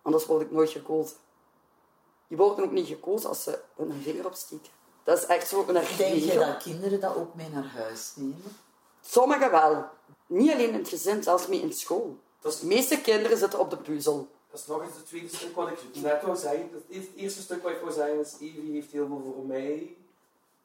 Anders 0.02 0.26
word 0.26 0.42
ik 0.42 0.50
nooit 0.50 0.70
gekozen. 0.70 1.16
Die 2.28 2.36
worden 2.36 2.64
ook 2.64 2.70
niet 2.70 2.86
gekozen 2.86 3.28
als 3.28 3.42
ze 3.42 3.60
hun 3.76 4.02
vinger 4.02 4.26
opsteken. 4.26 4.70
Dat 5.04 5.18
is 5.18 5.26
echt 5.26 5.48
zo 5.48 5.64
een 5.66 5.74
Denk 5.96 6.14
je 6.14 6.38
dat 6.38 6.62
kinderen 6.62 7.00
dat 7.00 7.16
ook 7.16 7.34
mee 7.34 7.48
naar 7.48 7.66
huis 7.66 8.12
nemen? 8.16 8.56
Sommigen 9.00 9.50
wel. 9.50 9.88
Niet 10.26 10.52
alleen 10.52 10.68
in 10.68 10.74
het 10.74 10.88
gezin, 10.88 11.22
zelfs 11.22 11.46
mee 11.46 11.60
in 11.60 11.72
school. 11.72 12.16
De 12.40 12.58
meeste 12.62 13.00
kinderen 13.00 13.38
zitten 13.38 13.58
op 13.58 13.70
de 13.70 13.76
puzzel. 13.76 14.28
Dat 14.50 14.60
is 14.60 14.66
nog 14.66 14.82
eens 14.82 14.96
het 14.96 15.06
tweede 15.06 15.28
stuk 15.28 15.54
wat 15.54 15.68
ik 15.68 15.78
net 15.94 16.22
wou 16.22 16.36
zeggen. 16.36 16.70
Het 16.72 16.82
eerste- 16.88 17.10
het 17.10 17.20
eerste 17.20 17.40
stuk 17.42 17.62
wat 17.62 17.72
ik 17.72 17.80
wou 17.80 17.92
zeggen 17.92 18.20
is, 18.20 18.34
Evie 18.40 18.72
heeft 18.72 18.92
heel 18.92 19.06
veel 19.06 19.32
voor 19.34 19.44
mij, 19.46 19.96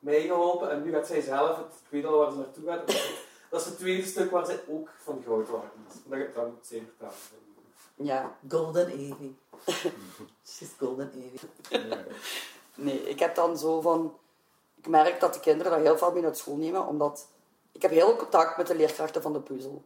mij 0.05 0.21
geholpen. 0.21 0.69
En 0.69 0.83
nu 0.83 0.91
gaat 0.91 1.07
zij 1.07 1.21
zelf, 1.21 1.57
het, 1.57 1.65
ik 1.65 1.89
weet 1.89 2.05
al 2.05 2.17
waar 2.17 2.31
ze 2.31 2.37
naartoe 2.37 2.65
gaat. 2.65 2.87
Dat 3.49 3.61
is 3.61 3.65
het 3.65 3.77
tweede 3.77 4.05
stuk 4.05 4.31
waar 4.31 4.45
zij 4.45 4.59
ook 4.67 4.89
van 4.97 5.23
goud 5.25 5.47
is. 5.47 5.95
Dat, 6.05 6.35
dat 6.35 6.45
moet 6.45 6.67
zij 6.67 6.83
vertellen. 6.85 7.15
Ja. 7.95 8.37
Golden 8.49 8.87
Evie. 8.87 9.37
She's 10.47 10.69
Golden 10.79 11.11
Evie. 11.15 11.49
Nee, 12.75 13.09
ik 13.09 13.19
heb 13.19 13.35
dan 13.35 13.57
zo 13.57 13.81
van... 13.81 14.17
Ik 14.75 14.87
merk 14.87 15.19
dat 15.19 15.33
de 15.33 15.39
kinderen 15.39 15.71
dat 15.71 15.81
heel 15.81 15.97
veel 15.97 16.11
mee 16.11 16.21
naar 16.21 16.35
school 16.35 16.55
nemen, 16.55 16.87
omdat... 16.87 17.27
Ik 17.71 17.81
heb 17.81 17.91
heel 17.91 18.07
veel 18.07 18.15
contact 18.15 18.57
met 18.57 18.67
de 18.67 18.75
leerkrachten 18.75 19.21
van 19.21 19.33
de 19.33 19.41
puzzel. 19.41 19.83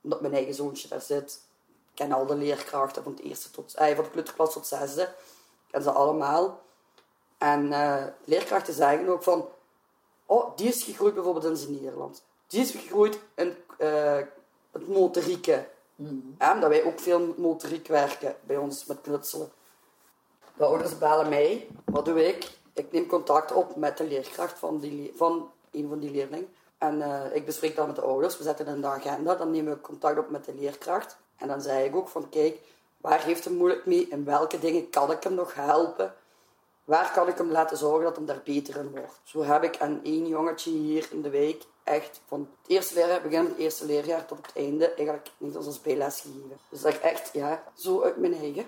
Omdat 0.00 0.20
mijn 0.20 0.34
eigen 0.34 0.54
zoontje 0.54 0.88
daar 0.88 1.00
zit. 1.00 1.40
Ik 1.68 1.94
ken 1.94 2.12
al 2.12 2.26
de 2.26 2.34
leerkrachten 2.34 3.02
van, 3.02 3.12
het 3.12 3.22
eerste 3.22 3.50
tot, 3.50 3.74
eh, 3.74 3.94
van 3.94 4.04
de 4.04 4.10
kleuterklas 4.10 4.52
tot 4.52 4.66
zesde. 4.66 5.02
Ik 5.02 5.70
ken 5.70 5.82
ze 5.82 5.90
allemaal. 5.90 6.62
En 7.38 7.72
eh, 7.72 8.04
leerkrachten 8.24 8.74
zeggen 8.74 9.08
ook 9.08 9.22
van... 9.22 9.48
Oh, 10.30 10.56
die 10.56 10.68
is 10.68 10.82
gegroeid 10.82 11.14
bijvoorbeeld 11.14 11.44
in 11.44 11.56
zijn 11.56 11.72
Nederland. 11.72 12.22
Die 12.46 12.60
is 12.60 12.70
gegroeid 12.70 13.18
in 13.34 13.56
eh, 13.78 14.18
het 14.70 14.88
motorieke. 14.88 15.66
Ja, 16.38 16.54
omdat 16.54 16.68
wij 16.68 16.84
ook 16.84 17.00
veel 17.00 17.20
met 17.20 17.38
motoriek 17.38 17.86
werken 17.86 18.36
bij 18.40 18.56
ons 18.56 18.84
met 18.84 19.00
knutselen. 19.00 19.52
De 20.56 20.64
ouders 20.64 20.98
bellen 20.98 21.28
mij. 21.28 21.68
Wat 21.84 22.04
doe 22.04 22.26
ik? 22.26 22.58
Ik 22.72 22.92
neem 22.92 23.06
contact 23.06 23.52
op 23.52 23.76
met 23.76 23.96
de 23.96 24.04
leerkracht 24.04 24.58
van, 24.58 24.78
die, 24.78 25.12
van 25.16 25.50
een 25.70 25.88
van 25.88 25.98
die 25.98 26.10
leerlingen. 26.10 26.48
En 26.78 27.02
eh, 27.02 27.36
ik 27.36 27.46
bespreek 27.46 27.76
dat 27.76 27.86
met 27.86 27.96
de 27.96 28.02
ouders. 28.02 28.38
We 28.38 28.42
zetten 28.42 28.66
in 28.66 28.80
de 28.80 28.86
agenda. 28.86 29.34
Dan 29.34 29.50
nemen 29.50 29.72
we 29.72 29.80
contact 29.80 30.18
op 30.18 30.30
met 30.30 30.44
de 30.44 30.54
leerkracht. 30.54 31.16
En 31.36 31.48
dan 31.48 31.60
zei 31.60 31.84
ik 31.84 31.96
ook 31.96 32.08
van, 32.08 32.28
kijk, 32.28 32.58
waar 32.96 33.24
heeft 33.24 33.44
hij 33.44 33.54
moeilijk 33.54 33.86
mee? 33.86 34.08
In 34.08 34.24
welke 34.24 34.58
dingen 34.58 34.90
kan 34.90 35.10
ik 35.10 35.22
hem 35.22 35.34
nog 35.34 35.54
helpen? 35.54 36.14
Waar 36.90 37.12
kan 37.12 37.28
ik 37.28 37.38
hem 37.38 37.50
laten 37.50 37.76
zorgen 37.76 38.04
dat 38.04 38.16
hem 38.16 38.26
daar 38.26 38.42
beter 38.44 38.76
in 38.76 38.90
wordt. 38.90 39.20
Zo 39.22 39.42
heb 39.42 39.62
ik 39.62 39.80
aan 39.80 40.00
één 40.02 40.26
jongetje 40.26 40.70
hier 40.70 41.08
in 41.10 41.22
de 41.22 41.30
wijk 41.30 41.64
echt 41.84 42.20
van 42.26 42.40
het 42.40 42.70
eerste 42.70 42.94
leerjaar, 42.94 43.22
begin 43.22 43.42
van 43.42 43.48
het 43.50 43.58
eerste 43.58 43.86
leerjaar 43.86 44.26
tot 44.26 44.38
het 44.46 44.56
einde, 44.56 44.94
eigenlijk 44.94 45.30
niet 45.38 45.56
als 45.56 45.80
bijles 45.80 46.20
gegeven. 46.20 46.58
Dus 46.68 46.80
dat 46.80 46.94
ik 46.94 47.00
echt, 47.00 47.30
ja, 47.32 47.64
zo 47.74 48.02
uit 48.02 48.16
mijn 48.16 48.34
eigen. 48.34 48.66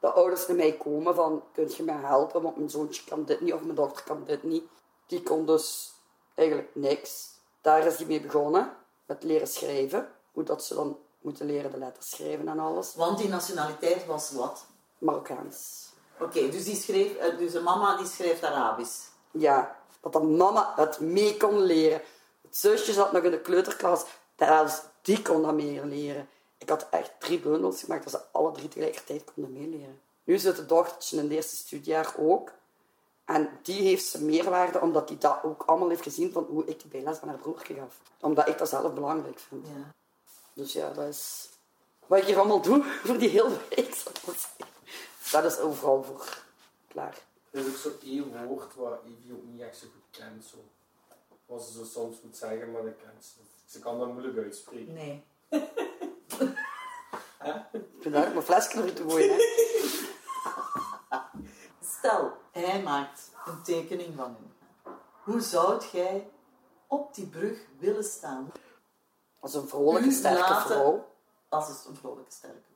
De 0.00 0.10
ouders 0.10 0.46
naar 0.46 0.56
mij 0.56 0.76
komen 0.76 1.14
van, 1.14 1.42
kun 1.52 1.70
je 1.76 1.82
mij 1.82 1.94
helpen, 1.94 2.42
want 2.42 2.56
mijn 2.56 2.70
zoontje 2.70 3.04
kan 3.04 3.24
dit 3.24 3.40
niet 3.40 3.52
of 3.52 3.62
mijn 3.62 3.74
dochter 3.74 4.04
kan 4.04 4.24
dit 4.24 4.42
niet. 4.42 4.64
Die 5.06 5.22
kon 5.22 5.46
dus 5.46 5.92
eigenlijk 6.34 6.70
niks. 6.74 7.28
Daar 7.60 7.86
is 7.86 7.96
hij 7.96 8.06
mee 8.06 8.20
begonnen, 8.20 8.76
met 9.06 9.22
leren 9.22 9.48
schrijven. 9.48 10.08
Hoe 10.32 10.44
dat 10.44 10.64
ze 10.64 10.74
dan 10.74 10.98
moeten 11.20 11.46
leren 11.46 11.70
de 11.70 11.78
letters 11.78 12.10
schrijven 12.10 12.48
en 12.48 12.58
alles. 12.58 12.94
Want 12.94 13.18
die 13.18 13.28
nationaliteit 13.28 14.06
was 14.06 14.30
wat? 14.30 14.66
Marokkaans. 14.98 15.89
Oké, 16.20 16.48
dus, 16.48 16.64
die 16.64 16.76
schreef, 16.76 17.14
eh, 17.14 17.38
dus 17.38 17.52
de 17.52 17.60
mama 17.60 17.96
die 17.96 18.06
schreef 18.06 18.42
Arabisch. 18.42 18.98
Ja, 19.30 19.76
dat 20.00 20.12
de 20.12 20.20
mama 20.20 20.72
het 20.76 21.00
mee 21.00 21.36
kon 21.36 21.60
leren. 21.60 22.02
Het 22.42 22.56
zusje 22.56 22.92
zat 22.92 23.12
nog 23.12 23.22
in 23.22 23.30
de 23.30 23.40
kleuterklas. 23.40 24.04
Zelfs 24.36 24.80
die 25.02 25.22
kon 25.22 25.42
dat 25.42 25.54
meer 25.54 25.84
leren. 25.84 26.28
Ik 26.58 26.68
had 26.68 26.86
echt 26.90 27.12
drie 27.18 27.40
bundels 27.40 27.80
gemaakt 27.80 28.02
dat 28.02 28.12
ze 28.12 28.20
alle 28.32 28.52
drie 28.52 28.68
tegelijkertijd 28.68 29.24
konden 29.34 29.52
meeleren. 29.52 30.00
Nu 30.24 30.38
zit 30.38 30.56
het 30.56 30.68
dochtertje 30.68 31.16
in 31.16 31.22
het 31.22 31.32
eerste 31.32 31.56
studiejaar 31.56 32.14
ook. 32.18 32.52
En 33.24 33.58
die 33.62 33.82
heeft 33.82 34.04
ze 34.04 34.24
meerwaarde 34.24 34.80
omdat 34.80 35.08
die 35.08 35.18
dat 35.18 35.38
ook 35.42 35.62
allemaal 35.66 35.88
heeft 35.88 36.02
gezien 36.02 36.32
van 36.32 36.46
hoe 36.50 36.64
ik 36.64 36.80
de 36.80 36.88
bijles 36.88 37.18
van 37.18 37.28
haar 37.28 37.38
broertje 37.38 37.74
gaf. 37.74 38.00
Omdat 38.20 38.48
ik 38.48 38.58
dat 38.58 38.68
zelf 38.68 38.92
belangrijk 38.94 39.38
vind. 39.38 39.66
Ja. 39.66 39.94
Dus 40.52 40.72
ja, 40.72 40.90
dat 40.90 41.06
is 41.06 41.48
wat 42.06 42.18
ik 42.18 42.24
hier 42.24 42.38
allemaal 42.38 42.60
doe 42.60 42.84
voor 43.04 43.18
die 43.18 43.28
hele 43.28 43.56
week. 43.68 44.02
Dat 45.30 45.44
is 45.44 45.58
overal 45.58 46.02
voor 46.04 46.42
klaar. 46.88 47.18
Er 47.50 47.60
is 47.60 47.66
ook 47.68 47.76
zo 47.76 47.90
één 48.06 48.46
woord 48.46 48.74
wat 48.74 48.98
Evie 49.04 49.32
ook 49.32 49.44
niet 49.44 49.60
echt 49.60 49.76
zo 49.76 49.86
goed 49.92 50.20
kent. 50.20 50.44
Zo. 50.44 50.56
Wat 51.46 51.62
ze 51.62 51.72
zo 51.72 51.84
soms 51.84 52.20
moet 52.22 52.36
zeggen, 52.36 52.70
maar 52.72 52.82
dat 52.82 52.96
kent 52.96 53.24
ze. 53.24 53.30
Ze 53.66 53.78
kan 53.78 53.98
dat 53.98 54.08
moeilijk 54.12 54.36
uitspreken. 54.38 54.92
Nee. 54.94 55.24
Ik 57.72 58.06
vind 58.06 58.14
dat 58.14 58.28
mijn 58.32 58.42
flesje 58.42 58.78
erin 58.78 58.94
te 58.94 59.02
gooien. 59.08 59.30
Hè. 59.34 59.38
Stel, 61.98 62.32
hij 62.52 62.82
maakt 62.82 63.30
een 63.46 63.62
tekening 63.62 64.16
van 64.16 64.36
u. 64.40 64.44
Hoe 65.22 65.40
zou 65.40 65.82
jij 65.92 66.30
op 66.86 67.14
die 67.14 67.26
brug 67.26 67.58
willen 67.78 68.04
staan 68.04 68.52
Als 69.40 69.54
een 69.54 69.68
vrolijke, 69.68 70.08
U 70.08 70.12
sterke 70.12 70.38
laten- 70.40 70.70
vrouw. 70.70 71.08
als 71.48 71.84
een 71.86 71.96
vrolijke, 71.96 72.32
sterke 72.32 72.56
vrouw? 72.60 72.69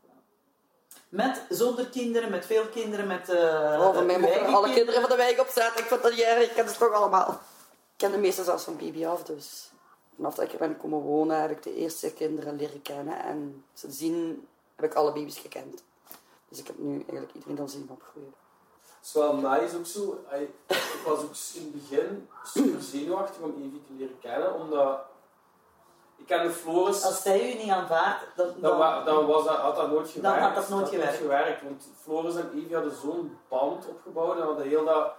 Met, 1.15 1.43
zonder 1.49 1.87
kinderen, 1.87 2.31
met 2.31 2.47
veel 2.47 2.67
kinderen, 2.67 3.07
met... 3.07 3.29
Oh, 3.31 3.95
van 3.95 4.07
mij 4.07 4.19
mogen 4.19 4.47
alle 4.47 4.73
kinderen 4.73 5.01
van 5.01 5.11
de 5.11 5.17
wijk 5.17 5.41
op 5.41 5.47
straat. 5.49 5.79
Ik 5.79 5.85
vind 5.85 6.03
dat 6.03 6.11
niet 6.11 6.21
erg. 6.21 6.43
Ik 6.43 6.55
ken 6.55 6.69
ze 6.69 6.79
toch 6.79 6.93
allemaal. 6.93 7.29
Ik 7.31 7.97
ken 7.97 8.11
de 8.11 8.19
meeste 8.19 8.45
zelfs 8.45 8.65
van 8.65 8.77
baby 8.77 9.07
af, 9.07 9.23
dus... 9.23 9.71
Vanaf 10.17 10.35
dat 10.35 10.45
ik 10.45 10.53
er 10.53 10.59
ben 10.59 10.77
komen 10.77 11.01
wonen, 11.01 11.41
heb 11.41 11.51
ik 11.51 11.63
de 11.63 11.75
eerste 11.75 12.13
kinderen 12.13 12.57
leren 12.57 12.83
kennen. 12.83 13.25
En 13.25 13.65
sindsdien 13.75 14.47
heb 14.77 14.91
ik 14.91 14.97
alle 14.97 15.13
baby's 15.13 15.39
gekend. 15.39 15.83
Dus 16.49 16.59
ik 16.59 16.67
heb 16.67 16.79
nu 16.79 16.95
eigenlijk 16.95 17.35
iedereen 17.35 17.57
dan 17.57 17.69
zien 17.69 17.89
opgroeien. 17.91 18.35
Het 18.81 19.07
is 19.07 19.13
wel 19.13 19.35
nice 19.35 19.77
ook 19.77 19.87
zo. 19.87 20.25
Ik 20.39 21.03
was 21.07 21.19
ook 21.19 21.35
in 21.55 21.73
het 21.73 21.73
begin 21.73 22.29
super 22.45 22.83
zenuwachtig 22.83 23.43
om 23.43 23.55
Evie 23.57 23.83
te 23.87 23.93
leren 23.99 24.19
kennen, 24.21 24.55
omdat 24.55 25.01
ik 26.27 26.37
kende 26.37 26.51
Floris. 26.53 27.05
Als 27.05 27.23
zij 27.23 27.53
u 27.55 27.59
niet 27.59 27.71
aanvaardt, 27.71 28.21
dan... 28.37 28.47
Dan, 28.47 28.61
dan, 28.61 28.79
wa- 28.79 29.05
dan 29.05 29.27
was 29.27 29.45
dat, 29.45 29.57
had 29.57 29.77
dat 29.77 29.91
nooit 29.91 30.11
gewerkt. 30.11 30.41
had 30.41 30.55
dat 30.55 30.69
nooit 30.69 30.89
gewerkt. 31.17 31.63
Want 31.63 31.89
Floris 32.03 32.35
en 32.37 32.51
Evie 32.55 32.75
hadden 32.75 32.93
zo'n 33.03 33.39
band 33.49 33.89
opgebouwd 33.89 34.37
en 34.39 34.43
hadden 34.47 34.67
heel 34.69 34.85
dat, 34.85 35.13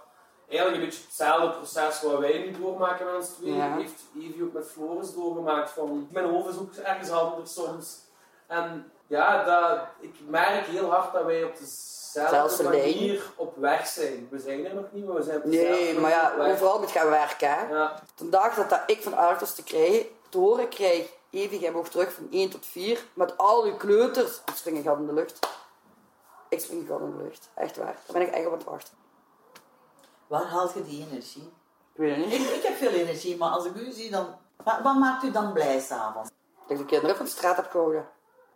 eigenlijk 0.48 0.80
een 0.80 0.88
beetje 0.88 1.02
hetzelfde 1.04 1.50
proces 1.50 2.02
wat 2.02 2.18
wij 2.18 2.38
nu 2.38 2.50
doormaken 2.60 3.06
met 3.06 3.14
ons 3.14 3.28
tweeën, 3.28 3.56
Ja. 3.56 3.76
heeft 3.76 4.02
Evie 4.16 4.42
ook 4.44 4.52
met 4.52 4.68
Floris 4.70 5.14
doorgemaakt. 5.14 5.70
Van, 5.70 6.08
mijn 6.10 6.26
hoofd 6.30 6.48
is 6.48 6.58
ook 6.58 6.74
ergens 6.74 7.10
anders 7.10 7.54
soms. 7.54 7.98
En 8.46 8.92
ja, 9.06 9.44
dat, 9.44 9.78
ik 10.00 10.14
merk 10.28 10.66
heel 10.66 10.90
hard 10.90 11.12
dat 11.12 11.24
wij 11.24 11.44
op 11.44 11.56
dezelfde 11.58 12.62
manier 12.62 13.22
op 13.36 13.56
weg 13.56 13.86
zijn. 13.86 14.28
We 14.30 14.38
zijn 14.38 14.66
er 14.66 14.74
nog 14.74 14.84
niet, 14.90 15.06
maar 15.06 15.14
we 15.16 15.22
zijn 15.22 15.36
op 15.36 15.44
Nee, 15.44 15.98
maar 15.98 16.10
ja, 16.10 16.32
overal 16.38 16.78
moet 16.78 16.90
gaan 16.90 17.10
werken. 17.10 17.48
Hè. 17.50 17.74
Ja, 17.74 18.02
De 18.16 18.28
dag 18.28 18.54
dat, 18.54 18.70
dat 18.70 18.80
ik 18.86 19.02
van 19.02 19.14
Arthurs 19.16 19.54
te 19.54 19.62
krijgen, 19.62 20.06
te 20.28 20.38
horen 20.38 20.68
krijg, 20.68 21.14
Evie, 21.30 21.60
jij 21.60 21.72
mag 21.72 21.88
terug 21.88 22.12
van 22.12 22.28
1 22.30 22.50
tot 22.50 22.66
4, 22.66 23.04
met 23.14 23.36
al 23.36 23.64
uw 23.64 23.76
kleuters. 23.76 24.40
Ik 24.46 24.54
spring 24.54 24.76
een 24.76 24.82
gat 24.82 24.98
in 24.98 25.06
de 25.06 25.12
lucht. 25.12 25.38
Ik 26.48 26.60
spring 26.60 26.80
een 26.80 26.86
gat 26.86 27.00
in 27.00 27.16
de 27.16 27.22
lucht. 27.22 27.48
Echt 27.54 27.76
waar. 27.76 27.96
Daar 28.06 28.18
ben 28.18 28.22
ik 28.22 28.28
echt 28.28 28.46
op 28.46 28.52
aan 28.52 28.58
het 28.58 28.68
wachten. 28.68 28.94
Waar 30.26 30.44
haalt 30.44 30.72
je 30.74 30.84
die 30.84 31.06
energie? 31.06 31.52
Ik 31.92 32.00
weet 32.00 32.16
het 32.16 32.26
niet. 32.26 32.34
Ik, 32.34 32.54
ik 32.54 32.62
heb 32.62 32.76
veel 32.76 32.90
energie, 32.90 33.36
maar 33.36 33.50
als 33.50 33.64
ik 33.64 33.74
u 33.74 33.92
zie, 33.92 34.10
dan... 34.10 34.26
Wat, 34.64 34.80
wat 34.82 34.94
maakt 34.94 35.24
u 35.24 35.30
dan 35.30 35.52
blij 35.52 35.80
s'avonds? 35.80 36.30
Dat 36.66 36.70
ik 36.70 36.78
de 36.78 36.84
kinderen 36.84 37.16
van 37.16 37.24
de 37.24 37.30
straat 37.30 37.56
heb 37.56 37.70
gehouden. 37.70 38.08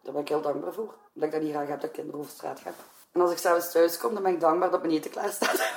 Daar 0.03 0.13
ben 0.13 0.23
ik 0.23 0.29
heel 0.29 0.41
dankbaar 0.41 0.73
voor. 0.73 0.95
Dat 1.13 1.25
ik 1.25 1.33
dat 1.33 1.41
niet 1.43 1.53
graag 1.53 1.69
heb, 1.69 1.81
dat 1.81 1.89
ik 1.89 1.95
kinderen 1.95 2.21
over 2.21 2.33
de 2.33 2.39
straat 2.39 2.61
ga. 2.61 2.73
En 3.13 3.21
als 3.21 3.31
ik 3.31 3.39
s'avonds 3.39 3.73
thuis 3.73 3.99
kom, 3.99 4.15
dan 4.15 4.23
ben 4.23 4.33
ik 4.33 4.41
dankbaar 4.41 4.71
dat 4.71 4.83
mijn 4.83 4.93
eten 4.93 5.11
klaar 5.11 5.31
staat. 5.31 5.73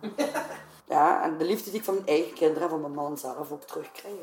ja, 0.94 1.22
en 1.22 1.38
de 1.38 1.44
liefde 1.44 1.70
die 1.70 1.78
ik 1.78 1.84
van 1.84 1.94
mijn 1.94 2.06
eigen 2.06 2.34
kinderen 2.34 2.62
en 2.62 2.68
van 2.68 2.80
mijn 2.80 2.94
man 2.94 3.18
zelf 3.18 3.52
ook 3.52 3.62
terugkrijg. 3.62 4.14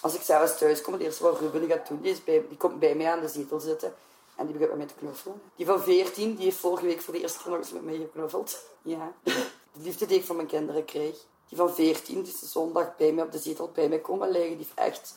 Als 0.00 0.14
ik 0.14 0.20
s'avonds 0.20 0.58
thuis 0.58 0.82
kom, 0.82 0.92
het 0.92 1.02
eerste 1.02 1.22
wat 1.22 1.40
Ruben 1.40 1.68
gaat 1.68 1.88
doen, 1.88 2.00
die, 2.00 2.12
is 2.12 2.24
bij, 2.24 2.44
die 2.48 2.56
komt 2.56 2.78
bij 2.78 2.94
mij 2.94 3.12
aan 3.12 3.20
de 3.20 3.28
zetel 3.28 3.60
zitten. 3.60 3.94
En 4.36 4.46
die 4.46 4.52
begint 4.52 4.70
met 4.70 4.78
mij 4.78 4.86
te 4.86 4.94
knuffelen. 4.94 5.42
Die 5.56 5.66
van 5.66 5.80
14, 5.80 6.34
die 6.34 6.44
heeft 6.44 6.56
vorige 6.56 6.86
week 6.86 7.00
voor 7.00 7.14
de 7.14 7.20
eerste 7.20 7.38
keer 7.38 7.50
nog 7.50 7.58
eens 7.58 7.72
met 7.72 7.84
mij 7.84 7.96
geknuffeld. 7.96 8.58
Ja. 8.82 9.12
De 9.22 9.82
liefde 9.82 10.06
die 10.06 10.18
ik 10.18 10.24
van 10.24 10.36
mijn 10.36 10.48
kinderen 10.48 10.84
kreeg. 10.84 11.16
Die 11.48 11.58
van 11.58 11.74
14, 11.74 12.22
die 12.22 12.32
is 12.32 12.40
de 12.40 12.46
zondag 12.46 12.96
bij 12.96 13.12
mij 13.12 13.24
op 13.24 13.32
de 13.32 13.38
zetel 13.38 13.70
bij 13.74 13.88
mij 13.88 13.98
komen 13.98 14.30
liggen. 14.30 14.56
Die 14.56 14.66
heeft 14.66 14.74
echt 14.74 15.14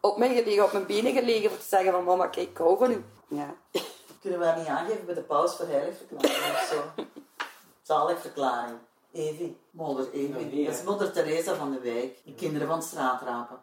op 0.00 0.16
mij 0.16 0.34
gelegen, 0.34 0.64
op 0.64 0.72
mijn 0.72 0.86
benen 0.86 1.12
gelegen, 1.12 1.50
voor 1.50 1.58
te 1.58 1.66
zeggen 1.66 1.92
van 1.92 2.04
mama, 2.04 2.26
kijk, 2.26 2.48
ik 2.48 2.56
hou 2.56 2.78
van 2.78 2.90
u. 2.90 3.04
Ja. 3.28 3.54
Kunnen 4.20 4.38
we 4.38 4.44
dat 4.44 4.56
niet 4.56 4.66
aangeven 4.66 5.06
bij 5.06 5.14
de 5.14 5.22
paus 5.22 5.56
voor 5.56 5.66
heiligverklaring 5.66 6.54
of 6.54 6.68
zo? 6.70 7.04
Zaligverklaring. 7.82 8.78
Evie, 9.12 9.56
moeder 9.70 10.12
Evie. 10.12 10.64
Dat 10.64 10.74
is 10.74 10.82
moeder 10.82 11.12
Teresa 11.12 11.54
van 11.54 11.70
de 11.70 11.80
wijk. 11.80 12.18
De 12.24 12.34
kinderen 12.34 12.68
van 12.68 12.82
straatrapen. 12.82 13.60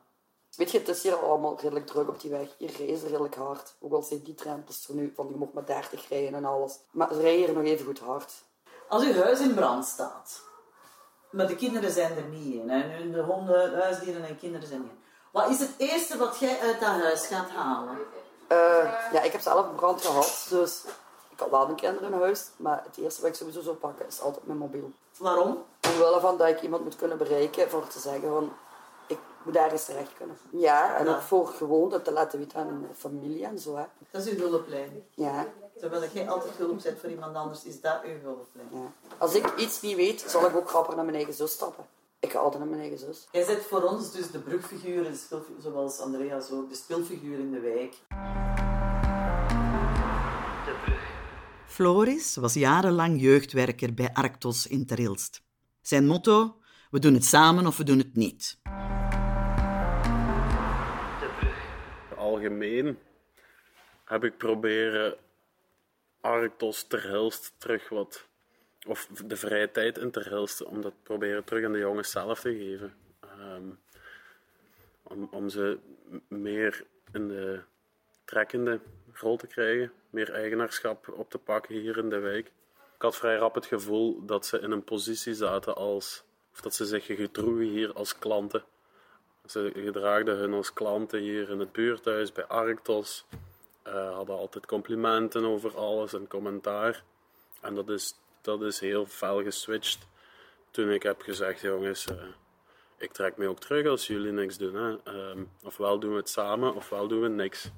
Weet 0.55 0.71
je, 0.71 0.77
het 0.77 0.87
is 0.87 1.03
hier 1.03 1.15
allemaal 1.15 1.59
redelijk 1.59 1.87
druk 1.87 2.07
op 2.07 2.21
die 2.21 2.31
weg. 2.31 2.47
Hier 2.57 2.71
rijden 2.77 2.97
ze 2.97 3.07
redelijk 3.07 3.35
hard. 3.35 3.75
Ook 3.79 3.93
al 3.93 4.01
zijn 4.01 4.23
die 4.23 4.33
drempels 4.33 4.87
er 4.87 4.95
nu 4.95 5.13
van, 5.15 5.27
je 5.29 5.35
mag 5.35 5.49
maar 5.53 5.65
30 5.65 6.09
rijden 6.09 6.33
en 6.33 6.45
alles. 6.45 6.79
Maar 6.91 7.13
ze 7.13 7.21
rijden 7.21 7.45
hier 7.45 7.53
nog 7.53 7.63
even 7.63 7.85
goed 7.85 7.99
hard. 7.99 8.33
Als 8.89 9.03
uw 9.03 9.13
huis 9.13 9.39
in 9.39 9.53
brand 9.53 9.85
staat, 9.85 10.41
maar 11.31 11.47
de 11.47 11.55
kinderen 11.55 11.91
zijn 11.91 12.17
er 12.17 12.23
niet 12.23 12.53
in, 12.53 12.69
en 12.69 13.11
de 13.11 13.21
honden, 13.21 13.73
huisdieren 13.81 14.25
en 14.25 14.37
kinderen 14.37 14.67
zijn 14.67 14.81
niet 14.81 14.89
in. 14.89 15.01
Wat 15.31 15.49
is 15.49 15.59
het 15.59 15.73
eerste 15.77 16.17
wat 16.17 16.37
jij 16.39 16.59
uit 16.59 16.79
dat 16.79 16.89
huis 16.89 17.25
gaat 17.25 17.49
halen? 17.49 17.97
Eh, 18.47 18.93
ja, 19.13 19.21
ik 19.21 19.31
heb 19.31 19.41
zelf 19.41 19.67
een 19.67 19.75
brand 19.75 20.01
gehad, 20.01 20.45
dus 20.49 20.83
ik 21.29 21.39
had 21.39 21.49
wel 21.49 21.69
een 21.69 21.75
kinderen 21.75 22.13
in 22.13 22.19
huis. 22.19 22.49
Maar 22.57 22.83
het 22.85 22.97
eerste 22.97 23.21
wat 23.21 23.29
ik 23.29 23.35
sowieso 23.35 23.61
zou 23.61 23.75
pakken 23.75 24.07
is 24.07 24.21
altijd 24.21 24.45
mijn 24.45 24.57
mobiel. 24.57 24.91
Waarom? 25.17 25.63
Omwille 25.87 26.19
van 26.19 26.37
dat 26.37 26.47
ik 26.47 26.61
iemand 26.61 26.83
moet 26.83 26.95
kunnen 26.95 27.17
bereiken 27.17 27.69
voor 27.69 27.87
te 27.87 27.99
zeggen 27.99 28.29
van, 28.29 28.53
ik 29.07 29.17
moet 29.43 29.55
ergens 29.55 29.85
terecht 29.85 30.13
kunnen. 30.17 30.37
Ja, 30.51 30.97
en 30.97 31.05
Ja. 31.05 31.15
ook 31.15 31.21
voor 31.21 31.47
gewoon 31.47 31.89
dat 31.89 32.03
te 32.05 32.11
laten 32.11 32.39
weten 32.39 32.59
aan 32.59 32.79
mijn 32.79 32.95
familie 32.95 33.45
en 33.45 33.59
zo. 33.59 33.75
Hè. 33.75 33.83
Dat 34.11 34.25
is 34.25 34.33
uw 34.33 34.37
hulplijn. 34.49 35.03
Ja, 35.09 35.45
Terwijl 35.79 36.03
jij 36.13 36.29
altijd 36.29 36.53
hulp 36.57 36.83
bent 36.83 36.99
voor 36.99 37.09
iemand 37.09 37.35
anders, 37.35 37.63
is 37.63 37.81
dat 37.81 38.01
uw 38.03 38.19
hulplijn. 38.21 38.67
ja. 38.71 38.91
Als 39.17 39.35
ik 39.35 39.53
iets 39.57 39.81
niet 39.81 39.95
weet, 39.95 40.21
zal 40.27 40.45
ik 40.45 40.55
ook 40.55 40.69
grappig 40.69 40.95
naar 40.95 41.03
mijn 41.05 41.15
eigen 41.17 41.33
zus 41.33 41.51
stappen. 41.51 41.85
Ik 42.19 42.31
ga 42.31 42.39
altijd 42.39 42.59
naar 42.59 42.67
mijn 42.69 42.81
eigen 42.81 42.99
zus. 42.99 43.27
Jij 43.31 43.43
zet 43.43 43.63
voor 43.63 43.81
ons 43.81 44.11
dus 44.11 44.31
de 44.31 44.39
brugfiguur, 44.39 45.03
de 45.03 45.41
zoals 45.59 45.99
Andreas 45.99 46.51
ook, 46.51 46.69
de 46.69 46.75
speelfiguur 46.75 47.39
in 47.39 47.51
de 47.51 47.59
wijk. 47.59 47.95
De 50.65 50.73
brug. 50.85 51.01
Floris 51.65 52.35
was 52.35 52.53
jarenlang 52.53 53.21
jeugdwerker 53.21 53.93
bij 53.93 54.09
Arctos 54.13 54.67
in 54.67 54.85
Terilst. 54.85 55.41
Zijn 55.81 56.05
motto: 56.05 56.55
we 56.93 56.99
doen 56.99 57.13
het 57.13 57.25
samen 57.25 57.67
of 57.67 57.77
we 57.77 57.83
doen 57.83 57.97
het 57.97 58.15
niet. 58.15 58.57
Algemeen 62.15 62.97
heb 64.05 64.23
ik 64.23 64.37
proberen 64.37 65.15
Arctos 66.21 66.83
ter 66.83 67.01
Hilst 67.01 67.53
terug 67.57 67.89
wat, 67.89 68.27
of 68.87 69.05
de 69.25 69.35
vrije 69.35 69.71
tijd 69.71 69.97
in 69.97 70.11
ter 70.11 70.29
Hilst, 70.29 70.63
om 70.63 70.81
dat 70.81 70.93
proberen 71.03 71.43
terug 71.43 71.65
aan 71.65 71.71
de 71.71 71.77
jongens 71.79 72.11
zelf 72.11 72.39
te 72.39 72.55
geven. 72.55 72.93
Ehm, 73.19 73.69
om, 75.03 75.27
om 75.31 75.49
ze 75.49 75.79
meer 76.27 76.85
in 77.13 77.27
de 77.27 77.61
trekkende 78.25 78.79
rol 79.13 79.37
te 79.37 79.47
krijgen, 79.47 79.91
meer 80.09 80.31
eigenaarschap 80.31 81.09
op 81.09 81.29
te 81.29 81.37
pakken 81.37 81.75
hier 81.75 81.97
in 81.97 82.09
de 82.09 82.19
wijk. 82.19 82.47
Ik 82.95 83.01
had 83.01 83.15
vrij 83.15 83.35
rap 83.35 83.55
het 83.55 83.65
gevoel 83.65 84.25
dat 84.25 84.45
ze 84.45 84.59
in 84.59 84.71
een 84.71 84.83
positie 84.83 85.33
zaten 85.33 85.75
als, 85.75 86.23
of 86.53 86.61
dat 86.61 86.73
ze 86.75 86.85
zich 86.85 87.05
gedroegen 87.05 87.65
hier 87.65 87.93
als 87.93 88.17
klanten. 88.19 88.63
Ze 89.45 89.71
gedraagden 89.75 90.37
hun 90.37 90.53
als 90.53 90.73
klanten 90.73 91.19
hier 91.19 91.49
in 91.49 91.59
het 91.59 91.71
buurthuis 91.71 92.31
bij 92.31 92.45
Arctos. 92.45 93.25
Eh, 93.83 94.13
hadden 94.13 94.37
altijd 94.37 94.65
complimenten 94.65 95.45
over 95.45 95.77
alles 95.77 96.13
en 96.13 96.27
commentaar. 96.27 97.03
En 97.61 97.75
dat 97.75 97.89
is, 97.89 98.15
dat 98.41 98.61
is 98.61 98.79
heel 98.79 99.05
fel 99.05 99.43
geswitcht 99.43 100.07
toen 100.71 100.89
ik 100.89 101.03
heb 101.03 101.21
gezegd, 101.21 101.61
jongens, 101.61 102.05
eh, 102.07 102.15
ik 102.97 103.11
trek 103.11 103.37
me 103.37 103.47
ook 103.47 103.59
terug 103.59 103.87
als 103.87 104.07
jullie 104.07 104.31
niks 104.31 104.57
doen. 104.57 104.99
Ehm, 105.03 105.43
ofwel 105.63 105.99
doen 105.99 106.11
we 106.11 106.17
het 106.17 106.29
samen, 106.29 106.75
ofwel 106.75 107.07
doen 107.07 107.21
we 107.21 107.27
niks. 107.27 107.69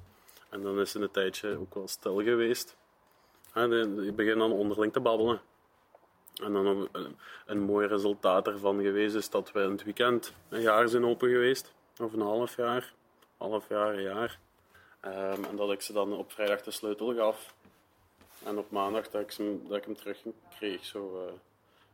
En 0.48 0.62
dan 0.62 0.80
is 0.80 0.92
het 0.92 1.02
een 1.02 1.10
tijdje 1.10 1.56
ook 1.58 1.74
wel 1.74 1.88
stil 1.88 2.22
geweest. 2.22 2.76
De- 3.52 4.00
Je 4.04 4.12
begint 4.12 4.38
dan 4.38 4.52
onderling 4.52 4.92
te 4.92 5.00
babbelen. 5.00 5.40
En 6.44 6.52
dan 6.52 6.66
een, 6.66 7.16
een, 7.46 7.60
mooi 7.60 7.86
resultaat 7.86 8.46
ervan 8.46 8.82
geweest 8.82 9.14
is 9.14 9.30
dat 9.30 9.52
we 9.52 9.62
in 9.62 9.70
het 9.70 9.84
weekend 9.84 10.32
een 10.48 10.60
jaar 10.60 10.88
zijn 10.88 11.04
open 11.04 11.28
geweest. 11.28 11.74
Of 12.00 12.12
een 12.12 12.20
half 12.20 12.56
jaar. 12.56 12.92
Half 13.36 13.68
jaar, 13.68 13.94
een 13.94 14.02
jaar. 14.02 14.38
Ehm, 15.00 15.44
en 15.44 15.56
dat 15.56 15.72
ik 15.72 15.80
ze 15.80 15.92
dan 15.92 16.12
op 16.12 16.32
vrijdag 16.32 16.62
de 16.62 16.70
sleutel 16.70 17.14
gaf. 17.14 17.54
En 18.44 18.58
op 18.58 18.70
maandag 18.70 19.08
dat 19.08 19.20
ik, 19.22 19.30
ze, 19.30 19.58
dat 19.68 19.76
ik 19.76 19.84
hem 19.84 19.96
terug 19.96 20.22
kreeg. 20.58 20.84
Zo, 20.84 21.26
eh. 21.26 21.32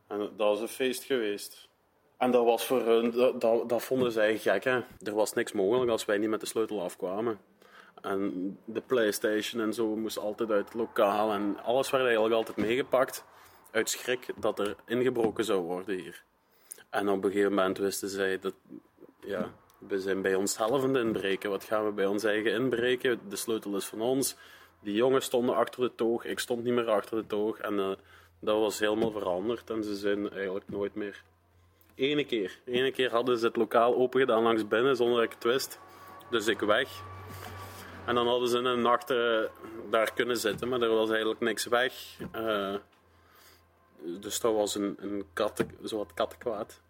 En 0.07 0.19
dat 0.19 0.47
was 0.47 0.59
een 0.59 0.67
feest 0.67 1.03
geweest. 1.03 1.69
En 2.17 2.31
dat 2.31 2.45
was 2.45 2.65
voor 2.65 2.81
hun, 2.81 3.11
dat, 3.11 3.41
dat, 3.41 3.69
dat 3.69 3.83
vonden 3.83 4.11
zij 4.11 4.37
gek. 4.37 4.63
Hè? 4.63 4.79
Er 4.99 5.13
was 5.13 5.33
niks 5.33 5.51
mogelijk 5.51 5.91
als 5.91 6.05
wij 6.05 6.17
niet 6.17 6.29
met 6.29 6.39
de 6.39 6.45
sleutel 6.45 6.81
afkwamen. 6.81 7.39
En 8.01 8.57
de 8.65 8.81
PlayStation 8.81 9.61
en 9.61 9.73
zo 9.73 9.95
moest 9.95 10.17
altijd 10.17 10.51
uit 10.51 10.65
het 10.65 10.73
lokaal. 10.73 11.31
En 11.31 11.57
alles 11.63 11.89
werd 11.89 12.03
eigenlijk 12.03 12.35
altijd 12.35 12.57
meegepakt. 12.57 13.25
Uit 13.73 13.89
schrik 13.89 14.25
dat 14.35 14.59
er 14.59 14.75
ingebroken 14.85 15.45
zou 15.45 15.61
worden 15.61 15.95
hier. 15.95 16.23
En 16.89 17.09
op 17.09 17.23
een 17.23 17.31
gegeven 17.31 17.53
moment 17.53 17.77
wisten 17.77 18.09
zij 18.09 18.39
dat. 18.39 18.53
Ja, 19.25 19.51
we 19.77 19.99
zijn 19.99 20.21
bij 20.21 20.35
onszelf 20.35 20.83
aan 20.83 20.93
het 20.93 21.05
inbreken. 21.05 21.49
Wat 21.49 21.63
gaan 21.63 21.85
we 21.85 21.91
bij 21.91 22.05
ons 22.05 22.23
eigen 22.23 22.51
inbreken? 22.51 23.19
De 23.29 23.35
sleutel 23.35 23.75
is 23.75 23.85
van 23.85 24.01
ons. 24.01 24.35
Die 24.79 24.93
jongens 24.93 25.25
stonden 25.25 25.55
achter 25.55 25.81
de 25.81 25.95
toog. 25.95 26.25
Ik 26.25 26.39
stond 26.39 26.63
niet 26.63 26.73
meer 26.73 26.89
achter 26.89 27.17
de 27.17 27.27
toog. 27.27 27.57
En 27.57 27.79
eh, 27.79 27.91
dat 28.39 28.59
was 28.59 28.79
helemaal 28.79 29.11
veranderd. 29.11 29.69
En 29.69 29.83
ze 29.83 29.95
zijn 29.95 30.29
eigenlijk 30.31 30.69
nooit 30.69 30.95
meer. 30.95 31.23
Ene 31.95 32.25
keer. 32.25 32.59
Ene 32.65 32.91
keer 32.91 33.11
hadden 33.11 33.37
ze 33.37 33.45
het 33.45 33.55
lokaal 33.55 33.95
open 33.95 34.19
gedaan 34.19 34.43
langs 34.43 34.67
binnen 34.67 34.95
zonder 34.95 35.15
dat 35.15 35.33
ik 35.33 35.51
het. 35.51 35.79
Dus 36.29 36.47
ik 36.47 36.59
weg. 36.59 37.01
En 38.05 38.15
dan 38.15 38.27
hadden 38.27 38.49
ze 38.49 38.57
een 38.57 38.81
nacht 38.81 39.09
eh, 39.09 39.39
daar 39.89 40.13
kunnen 40.13 40.37
zitten, 40.37 40.67
maar 40.69 40.81
er 40.81 40.95
was 40.95 41.09
eigenlijk 41.09 41.39
niks 41.39 41.65
weg. 41.65 41.93
Eh, 42.31 42.75
dus 44.19 44.39
dat 44.39 44.53
was 44.53 44.75
een, 44.75 44.97
een 44.99 45.25
zo 45.85 45.97
wat 45.97 46.13
kattenkwaad. 46.13 46.81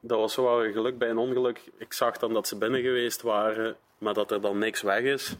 Dat 0.00 0.18
was 0.18 0.36
wel 0.36 0.64
een 0.64 0.72
geluk 0.72 0.98
bij 0.98 1.10
een 1.10 1.18
ongeluk. 1.18 1.70
Ik 1.78 1.92
zag 1.92 2.18
dan 2.18 2.32
dat 2.32 2.48
ze 2.48 2.58
binnen 2.58 2.82
geweest 2.82 3.22
waren, 3.22 3.76
maar 3.98 4.14
dat 4.14 4.30
er 4.30 4.40
dan 4.40 4.58
niks 4.58 4.82
weg 4.82 5.02
is. 5.02 5.36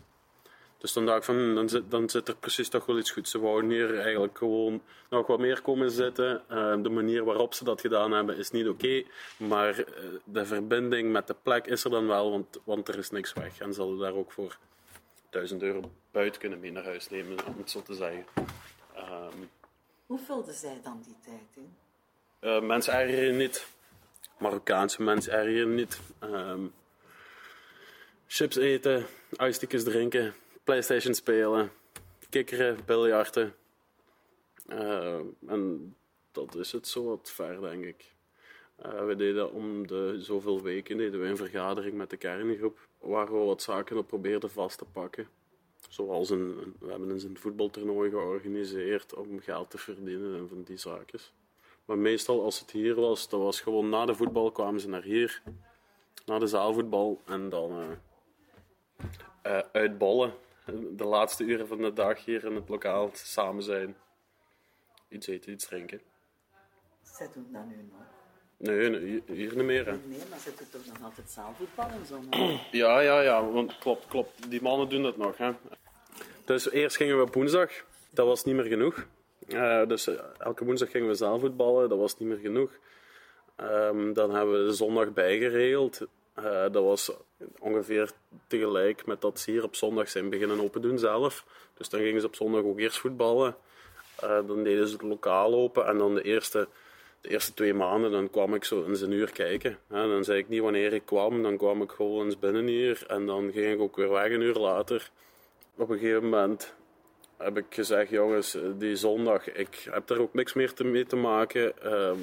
Dus 0.84 0.92
dan 0.92 1.06
dacht 1.06 1.18
ik 1.18 1.24
van, 1.24 1.54
dan 1.54 1.68
zit, 1.68 1.90
dan 1.90 2.10
zit 2.10 2.28
er 2.28 2.36
precies 2.36 2.68
toch 2.68 2.86
wel 2.86 2.98
iets 2.98 3.10
goed. 3.10 3.28
Ze 3.28 3.40
wouden 3.40 3.70
hier 3.70 3.98
eigenlijk 3.98 4.38
gewoon 4.38 4.82
nog 5.10 5.26
wat 5.26 5.38
meer 5.38 5.60
komen 5.62 5.90
zitten. 5.90 6.42
Eh, 6.48 6.82
de 6.82 6.88
manier 6.88 7.24
waarop 7.24 7.54
ze 7.54 7.64
dat 7.64 7.80
gedaan 7.80 8.12
hebben 8.12 8.36
is 8.36 8.50
niet 8.50 8.68
oké. 8.68 9.02
maar 9.36 9.78
eh, 9.78 9.84
de 10.24 10.46
verbinding 10.46 11.12
met 11.12 11.26
de 11.26 11.36
plek 11.42 11.66
is 11.66 11.84
er 11.84 11.90
dan 11.90 12.06
wel, 12.06 12.30
want, 12.30 12.60
want 12.64 12.88
er 12.88 12.98
is 12.98 13.10
niks 13.10 13.32
weg. 13.32 13.58
En 13.58 13.74
ze 13.74 13.80
hadden 13.80 13.98
daar 13.98 14.14
ook 14.14 14.32
voor 14.32 14.58
1000 15.30 15.62
euro 15.62 15.80
buiten 16.10 16.40
kunnen 16.40 16.60
mee 16.60 16.72
naar 16.72 16.84
huis 16.84 17.08
nemen, 17.08 17.46
om 17.46 17.54
het 17.58 17.70
zo 17.70 17.82
te 17.82 17.94
zeggen. 17.94 18.24
Ehm, 18.94 19.38
Hoe 20.06 20.18
vulden 20.18 20.54
zij 20.54 20.80
dan 20.82 21.02
die 21.04 21.16
tijd 21.24 21.48
in? 21.54 21.76
eh, 22.40 22.60
mensen 22.60 22.92
ergeren 22.92 23.36
niet. 23.36 23.66
Marokkaanse 24.38 25.02
mensen 25.02 25.32
ergeren 25.32 25.74
niet. 25.74 26.00
Ehm, 26.18 26.66
chips 28.26 28.56
eten, 28.56 29.06
ijstikjes 29.36 29.84
drinken, 29.84 30.34
Playstation 30.64 31.14
spelen, 31.14 31.70
kikkeren, 32.30 32.78
biljarten. 32.86 33.54
Eh, 34.66 35.18
en 35.46 35.94
dat 36.32 36.54
is 36.54 36.72
het 36.72 36.88
zo 36.88 37.04
wat 37.04 37.30
ver, 37.30 37.60
denk 37.60 37.84
ik. 37.84 38.12
Eh, 38.76 39.04
we 39.06 39.16
deden 39.16 39.52
om 39.52 39.86
de 39.86 40.14
zoveel 40.18 40.62
weken 40.62 40.96
deden 40.96 41.20
we 41.20 41.26
een 41.26 41.36
vergadering 41.36 41.94
met 41.94 42.10
de 42.10 42.16
kerngroep, 42.16 42.78
waar 42.98 43.26
we 43.32 43.38
wat 43.38 43.62
zaken 43.62 43.96
op 43.96 44.06
probeerden 44.06 44.50
vast 44.50 44.78
te 44.78 44.84
pakken. 44.84 45.28
Zoals 45.94 46.30
een, 46.30 46.40
een- 46.62 46.76
we 46.80 46.90
hebben 46.90 47.10
eens 47.10 47.22
een 47.24 47.38
voetbaltoernooi 47.38 48.10
georganiseerd 48.10 49.14
om 49.14 49.40
geld 49.40 49.70
te 49.70 49.78
verdienen 49.78 50.36
en 50.38 50.48
van 50.48 50.62
die 50.62 50.76
zaakjes. 50.76 51.32
Maar 51.84 51.98
meestal 51.98 52.42
als 52.44 52.60
het 52.60 52.70
hier 52.70 52.94
was, 52.94 53.28
dat 53.28 53.40
was 53.40 53.60
gewoon 53.60 53.88
na 53.88 54.04
de 54.06 54.14
voetbal 54.14 54.52
kwamen 54.52 54.80
ze 54.80 54.88
naar 54.88 55.02
hier, 55.02 55.42
na 56.26 56.38
de 56.38 56.46
zaalvoetbal 56.46 57.20
en 57.24 57.48
dan 57.48 57.80
eh, 57.80 59.58
eh, 59.58 59.64
uitbollen. 59.72 60.34
De 60.90 61.04
laatste 61.04 61.44
uren 61.44 61.66
van 61.68 61.78
de 61.78 61.92
dag 61.92 62.24
hier 62.24 62.44
in 62.44 62.54
het 62.54 62.68
lokaal 62.68 63.10
samen 63.12 63.62
zijn. 63.62 63.96
Iets 65.08 65.26
eten, 65.26 65.52
iets 65.52 65.66
drinken. 65.66 66.00
Zij 67.02 67.28
doen 67.34 67.46
dat 67.52 67.66
nu 67.66 67.76
nog. 67.90 68.00
Nee, 68.56 68.88
nee 68.90 69.22
hier, 69.26 69.56
niet 69.56 69.64
meer. 69.64 69.86
Hè. 69.86 69.96
Nee, 69.96 70.18
maar 70.30 70.38
ze 70.38 70.52
doen 70.58 70.68
toch 70.70 70.86
nog 70.86 71.02
altijd 71.02 71.30
zaalvoetbal 71.30 71.88
en 71.88 72.06
zo. 72.06 72.20
Ja, 72.70 73.00
ja, 73.00 73.20
ja, 73.20 73.46
want 73.50 73.78
klopt, 73.78 74.06
klopt. 74.06 74.50
Die 74.50 74.62
mannen 74.62 74.88
doen 74.88 75.02
dat 75.02 75.16
nog. 75.16 75.36
Hè. 75.36 75.52
Dus 76.44 76.70
eerst 76.70 76.96
gingen 76.96 77.16
we 77.16 77.22
op 77.22 77.34
woensdag. 77.34 77.70
Dat 78.10 78.26
was 78.26 78.44
niet 78.44 78.54
meer 78.54 78.64
genoeg. 78.64 79.06
Eh, 79.48 79.86
dus 79.86 80.06
eh, 80.06 80.14
elke 80.38 80.64
woensdag 80.64 80.90
gingen 80.90 81.08
we 81.08 81.14
zaalvoetballen. 81.14 81.88
Dat 81.88 81.98
was 81.98 82.18
niet 82.18 82.28
meer 82.28 82.38
genoeg. 82.38 82.70
Ehm, 83.56 84.12
dan 84.12 84.34
hebben 84.34 84.60
we 84.60 84.66
de 84.66 84.72
zondag 84.72 85.12
bijgeregeld. 85.12 86.00
Eh, 86.34 86.44
dat 86.44 86.84
was 86.84 87.12
ongeveer 87.58 88.10
tegelijk 88.46 89.06
met 89.06 89.20
dat 89.20 89.40
ze 89.40 89.50
hier 89.50 89.62
op 89.62 89.74
zondag 89.74 90.08
zijn 90.08 90.30
beginnen 90.30 90.60
open 90.60 90.82
doen 90.82 90.98
zelf. 90.98 91.44
Dus 91.74 91.88
dan 91.88 92.00
gingen 92.00 92.20
ze 92.20 92.26
op 92.26 92.34
zondag 92.34 92.62
ook 92.62 92.78
eerst 92.78 92.98
voetballen. 92.98 93.56
Dan 94.20 94.62
deden 94.62 94.86
ze 94.88 94.92
het 94.92 95.02
lokaal 95.02 95.54
open. 95.54 95.86
En 95.86 95.98
dan 95.98 96.14
de 96.14 96.22
eerste, 96.22 96.68
de 97.20 97.28
eerste 97.28 97.54
twee 97.54 97.74
maanden 97.74 98.10
dan 98.10 98.30
kwam 98.30 98.54
ik 98.54 98.64
zo 98.64 98.84
eens 98.84 99.00
een 99.00 99.12
uur 99.12 99.32
kijken. 99.32 99.78
Hè. 99.88 100.08
Dan 100.08 100.24
zei 100.24 100.38
ik 100.38 100.48
niet 100.48 100.60
wanneer 100.60 100.92
ik 100.92 101.02
kwam. 101.04 101.42
Dan 101.42 101.56
kwam 101.56 101.82
ik 101.82 101.90
gewoon 101.90 102.24
eens 102.24 102.38
binnen 102.38 102.66
hier. 102.66 103.04
En 103.06 103.26
dan 103.26 103.52
ging 103.52 103.72
ik 103.72 103.80
ook 103.80 103.96
weer 103.96 104.10
weg 104.10 104.30
een 104.32 104.40
uur 104.40 104.54
later. 104.54 105.10
Op 105.76 105.90
een 105.90 105.98
gegeven 105.98 106.22
moment 106.22 106.74
heb 107.36 107.56
ik 107.56 107.66
gezegd, 107.70 108.10
jongens, 108.10 108.54
eh, 108.54 108.62
die 108.78 108.96
zondag, 108.96 109.52
ik 109.52 109.88
heb 109.90 110.06
daar 110.06 110.18
ook 110.18 110.34
niks 110.34 110.52
meer 110.52 110.72
te, 110.72 110.84
mee 110.84 111.06
te 111.06 111.16
maken. 111.16 111.82
Ehm, 111.82 112.18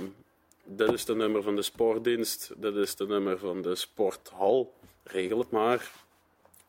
dit 0.63 0.91
is 0.91 1.05
de 1.05 1.15
nummer 1.15 1.43
van 1.43 1.55
de 1.55 1.61
sportdienst, 1.61 2.53
dit 2.57 2.75
is 2.75 2.95
de 2.95 3.07
nummer 3.07 3.37
van 3.37 3.61
de 3.61 3.75
sporthal. 3.75 4.73
Regel 5.03 5.39
het 5.39 5.51
maar. 5.51 5.91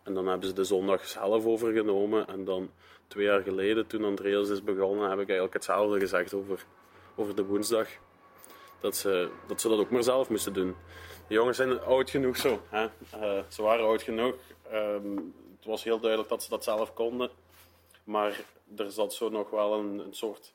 En 0.03 0.14
dan 0.14 0.27
hebben 0.27 0.49
ze 0.49 0.55
de 0.55 0.64
zondag 0.64 1.07
zelf 1.07 1.45
overgenomen. 1.45 2.27
En 2.27 2.45
dan 2.45 2.71
twee 3.07 3.25
jaar 3.25 3.42
geleden, 3.42 3.87
toen 3.87 4.05
Andreas 4.05 4.49
is 4.49 4.62
begonnen, 4.62 5.11
heb 5.11 5.18
ik 5.18 5.29
eigenlijk 5.29 5.53
hetzelfde 5.53 5.99
gezegd 5.99 6.35
over, 6.35 6.64
over 7.14 7.35
de 7.35 7.45
woensdag. 7.45 7.88
Dat 8.81 8.97
ze, 8.97 9.29
dat 9.47 9.61
ze 9.61 9.68
dat 9.68 9.79
ook 9.79 9.90
maar 9.90 10.03
zelf 10.03 10.29
moesten 10.29 10.53
doen. 10.53 10.75
De 11.29 11.35
jongens 11.35 11.57
zijn 11.57 11.81
oud 11.81 12.11
genoeg 12.11 12.37
zo. 12.37 12.61
Hè? 12.68 12.85
Eh, 13.11 13.42
ze 13.49 13.62
waren 13.62 13.85
oud 13.85 14.03
genoeg. 14.03 14.35
Ehm, 14.71 15.18
het 15.62 15.70
was 15.70 15.85
heel 15.85 16.01
duidelijk 16.01 16.31
dat 16.31 16.42
ze 16.42 16.48
dat 16.48 16.64
zelf 16.64 16.94
konden. 16.94 17.31
Maar 18.05 18.40
er 18.77 18.90
zat 18.90 19.14
zo 19.14 19.29
nog 19.29 19.51
wel 19.51 19.79
een, 19.79 19.98
een 19.98 20.14
soort 20.14 20.53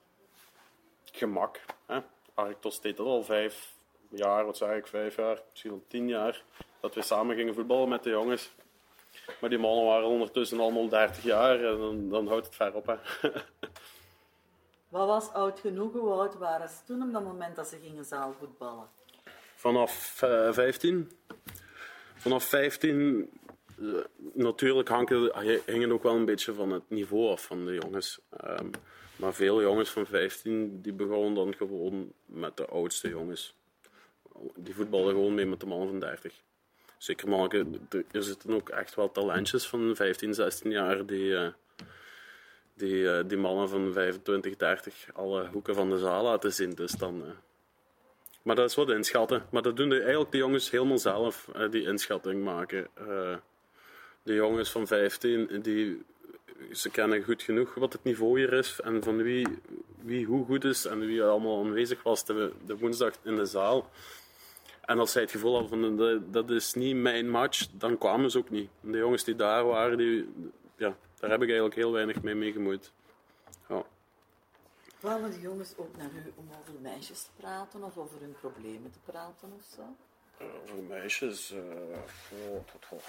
gemak. 1.03 1.59
Hè? 1.85 1.99
Arctos 2.33 2.81
deed 2.81 2.97
dat 2.97 3.05
al 3.05 3.23
vijf 3.23 3.73
jaar, 4.09 4.45
wat 4.45 4.57
zeg 4.57 4.75
ik, 4.75 4.87
vijf 4.87 5.15
jaar, 5.15 5.41
misschien 5.49 5.71
al 5.71 5.83
tien 5.87 6.07
jaar. 6.07 6.43
Dat 6.79 6.95
we 6.95 7.01
samen 7.01 7.35
gingen 7.35 7.53
voetballen 7.53 7.89
met 7.89 8.03
de 8.03 8.09
jongens. 8.09 8.51
Maar 9.39 9.49
die 9.49 9.59
mannen 9.59 9.85
waren 9.85 10.07
ondertussen 10.07 10.59
allemaal 10.59 10.89
30 10.89 11.23
jaar 11.23 11.63
en 11.63 11.77
dan, 11.77 12.09
dan 12.09 12.27
houdt 12.27 12.45
het 12.45 12.55
ver 12.55 12.73
op. 12.73 12.85
Hè? 12.85 12.95
Wat 14.89 15.07
was 15.07 15.33
oud 15.33 15.59
genoeg? 15.59 15.93
Hoe 15.93 16.11
oud 16.11 16.37
waren 16.37 16.69
ze 16.69 16.75
toen 16.85 17.01
op 17.01 17.13
dat 17.13 17.23
moment 17.23 17.55
dat 17.55 17.67
ze 17.67 17.79
gingen 17.83 18.05
zaalvoetballen? 18.05 18.89
Vanaf 19.55 20.21
eh, 20.21 20.53
15. 20.53 21.11
Vanaf 22.15 22.43
15, 22.43 23.21
eh, 23.21 23.36
natuurlijk 24.33 24.87
hangen, 24.87 25.31
hingen 25.65 25.91
ook 25.91 26.03
wel 26.03 26.15
een 26.15 26.25
beetje 26.25 26.53
van 26.53 26.71
het 26.71 26.83
niveau 26.87 27.31
af 27.31 27.45
van 27.45 27.65
de 27.65 27.73
jongens. 27.73 28.19
Ehm, 28.37 28.69
maar 29.15 29.33
veel 29.33 29.61
jongens 29.61 29.89
van 29.89 30.05
15 30.05 30.81
die 30.81 30.93
begonnen 30.93 31.33
dan 31.33 31.55
gewoon 31.55 32.11
met 32.25 32.57
de 32.57 32.65
oudste 32.65 33.09
jongens. 33.09 33.55
Die 34.55 34.75
voetballen 34.75 35.13
gewoon 35.13 35.33
mee 35.33 35.45
met 35.45 35.59
de 35.59 35.65
mannen 35.65 35.87
van 35.87 35.99
30. 35.99 36.33
Zeker 36.97 37.29
mannen, 37.29 37.87
er 38.11 38.23
zitten 38.23 38.53
ook 38.53 38.69
echt 38.69 38.95
wel 38.95 39.11
talentjes 39.11 39.67
van 39.67 39.95
15, 39.95 40.33
16 40.33 40.71
jaar 40.71 41.05
die, 41.05 41.35
eh, 41.35 41.47
die, 42.77 43.09
eh, 43.11 43.23
die 43.27 43.37
mannen 43.37 43.69
van 43.69 43.93
25, 43.93 44.55
30 44.55 45.07
alle 45.13 45.47
hoeken 45.51 45.75
van 45.75 45.89
de 45.89 45.97
zaal 45.97 46.23
laten 46.23 46.53
zien. 46.53 46.75
Dus 46.75 46.91
dan, 46.91 47.23
eh, 47.25 47.31
maar 48.41 48.55
dat 48.55 48.69
is 48.69 48.75
wat 48.75 48.89
inschatten. 48.89 49.45
Maar 49.51 49.61
dat 49.61 49.75
doen 49.75 49.89
de, 49.89 49.99
eigenlijk 49.99 50.31
de 50.31 50.37
jongens 50.37 50.71
helemaal 50.71 50.97
zelf, 50.97 51.47
eh, 51.53 51.69
die 51.69 51.87
inschatting 51.87 52.43
maken. 52.43 52.87
Eh, 54.27 54.33
de 54.33 54.33
jongens 54.33 54.71
van 54.71 54.87
15, 54.87 55.61
die, 55.61 56.03
ze 56.71 56.89
kennen 56.89 57.23
goed 57.23 57.41
genoeg 57.41 57.73
wat 57.73 57.93
het 57.93 58.03
niveau 58.03 58.39
hier 58.39 58.53
is 58.53 58.79
en 58.79 59.03
van 59.03 59.17
wie, 59.17 59.47
wie 60.01 60.25
hoe 60.25 60.45
goed 60.45 60.63
is 60.63 60.85
en 60.85 60.99
wie 60.99 61.23
allemaal 61.23 61.63
aanwezig 61.63 62.03
was 62.03 62.25
de, 62.25 62.53
de 62.65 62.77
woensdag 62.77 63.13
in 63.23 63.35
de 63.35 63.45
zaal. 63.45 63.89
En 64.81 64.99
als 64.99 65.11
zij 65.11 65.21
het 65.21 65.31
gevoel 65.31 65.53
hadden 65.53 65.69
van 65.69 65.97
dat, 65.97 66.33
dat 66.33 66.49
is 66.49 66.73
niet 66.73 66.95
mijn 66.95 67.29
match, 67.29 67.67
dan 67.71 67.97
kwamen 67.97 68.31
ze 68.31 68.37
ook 68.37 68.49
niet. 68.49 68.69
De 68.81 68.97
jongens 68.97 69.23
die 69.23 69.35
daar 69.35 69.65
waren, 69.65 69.97
die, 69.97 70.29
ja, 70.75 70.95
daar 71.19 71.29
heb 71.29 71.41
ik 71.41 71.47
eigenlijk 71.47 71.75
heel 71.75 71.91
weinig 71.91 72.21
mee 72.21 72.35
mee 72.35 72.51
gemoeid. 72.51 72.91
Ja. 73.69 73.83
Kwamen 74.99 75.31
de 75.31 75.39
jongens 75.39 75.73
ook 75.77 75.97
naar 75.97 76.09
u 76.15 76.31
om 76.35 76.49
over 76.59 76.81
meisjes 76.81 77.23
te 77.23 77.29
praten 77.37 77.83
of 77.83 77.97
over 77.97 78.19
hun 78.19 78.35
problemen 78.39 78.91
te 78.91 78.99
praten 79.05 79.51
of 79.57 79.65
zo? 79.75 79.81
Uh, 80.41 80.47
over 80.63 80.83
meisjes. 80.83 81.51
Uh, 81.51 81.59
oh, 81.59 82.55
oh, 82.55 82.63
oh. 82.89 82.99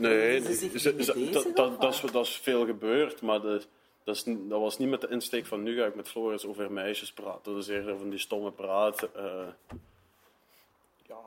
Nee, 0.00 0.40
dat, 0.40 2.26
is, 2.26 2.36
veel 2.36 2.66
gebeurd, 2.66 3.22
maar 3.22 3.40
de, 3.40 3.62
dat, 4.04 4.16
is, 4.16 4.24
dat 4.24 4.60
was 4.60 4.78
niet 4.78 4.88
met 4.88 5.00
de 5.00 5.08
insteek 5.08 5.46
van 5.46 5.62
nu 5.62 5.76
ga 5.76 5.86
ik 5.86 5.94
met 5.94 6.08
Floris 6.08 6.46
over 6.46 6.72
meisjes 6.72 7.12
praten. 7.12 7.52
Dat 7.52 7.62
is 7.62 7.68
eerder 7.68 7.98
van 7.98 8.10
die 8.10 8.18
stomme 8.18 8.52
praat. 8.52 9.02
eh, 9.02 9.48
ja, 11.06 11.18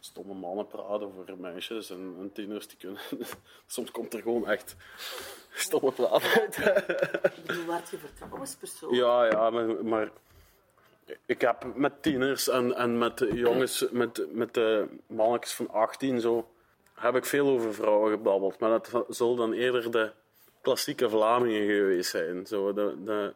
stomme 0.00 0.34
mannen 0.34 0.66
praten 0.66 1.06
over 1.06 1.38
meisjes 1.38 1.90
en, 1.90 2.16
en 2.20 2.32
tieners 2.32 2.68
die 2.68 2.78
kunnen. 2.78 3.00
Soms 3.66 3.90
komt 3.90 4.14
er 4.14 4.22
gewoon 4.22 4.48
echt 4.48 4.76
stomme 5.54 5.92
praat 5.92 6.22
uit. 6.22 6.56
Bedoel, 7.46 7.66
werd 7.66 7.90
je 7.90 7.98
vertrouwenspersoon? 7.98 8.94
Ja, 8.94 9.24
ja, 9.24 9.50
maar, 9.50 9.84
maar 9.84 10.10
ik 11.26 11.40
heb 11.40 11.74
met 11.74 12.02
tieners 12.02 12.48
en, 12.48 12.76
en 12.76 12.98
met 12.98 13.26
jongens, 13.32 13.86
met, 13.90 14.26
met 14.32 14.54
de 14.54 14.86
mannetjes 15.06 15.54
van 15.54 15.70
18 15.70 16.20
zo, 16.20 16.48
heb 17.04 17.16
ik 17.16 17.24
veel 17.24 17.48
over 17.48 17.74
vrouwen 17.74 18.10
gebabbeld. 18.10 18.58
Maar 18.58 18.70
dat 18.70 19.04
zal 19.08 19.36
dan 19.36 19.52
eerder 19.52 19.90
de 19.90 20.12
klassieke 20.60 21.10
Vlamingen 21.10 21.66
geweest 21.66 22.10
zijn. 22.10 22.46
Zo, 22.46 22.72
de, 22.72 22.96
de, 23.04 23.34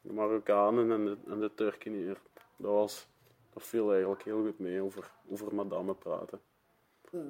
de 0.00 0.12
Marokkanen 0.12 0.90
en 0.90 1.04
de, 1.04 1.16
en 1.30 1.40
de 1.40 1.54
Turken 1.54 1.92
hier. 1.92 2.16
Dat, 2.56 2.72
was, 2.72 3.06
dat 3.52 3.62
viel 3.62 3.92
eigenlijk 3.92 4.22
heel 4.22 4.42
goed 4.42 4.58
mee 4.58 4.80
over, 4.80 5.10
over 5.30 5.54
madame 5.54 5.94
praten. 5.94 6.40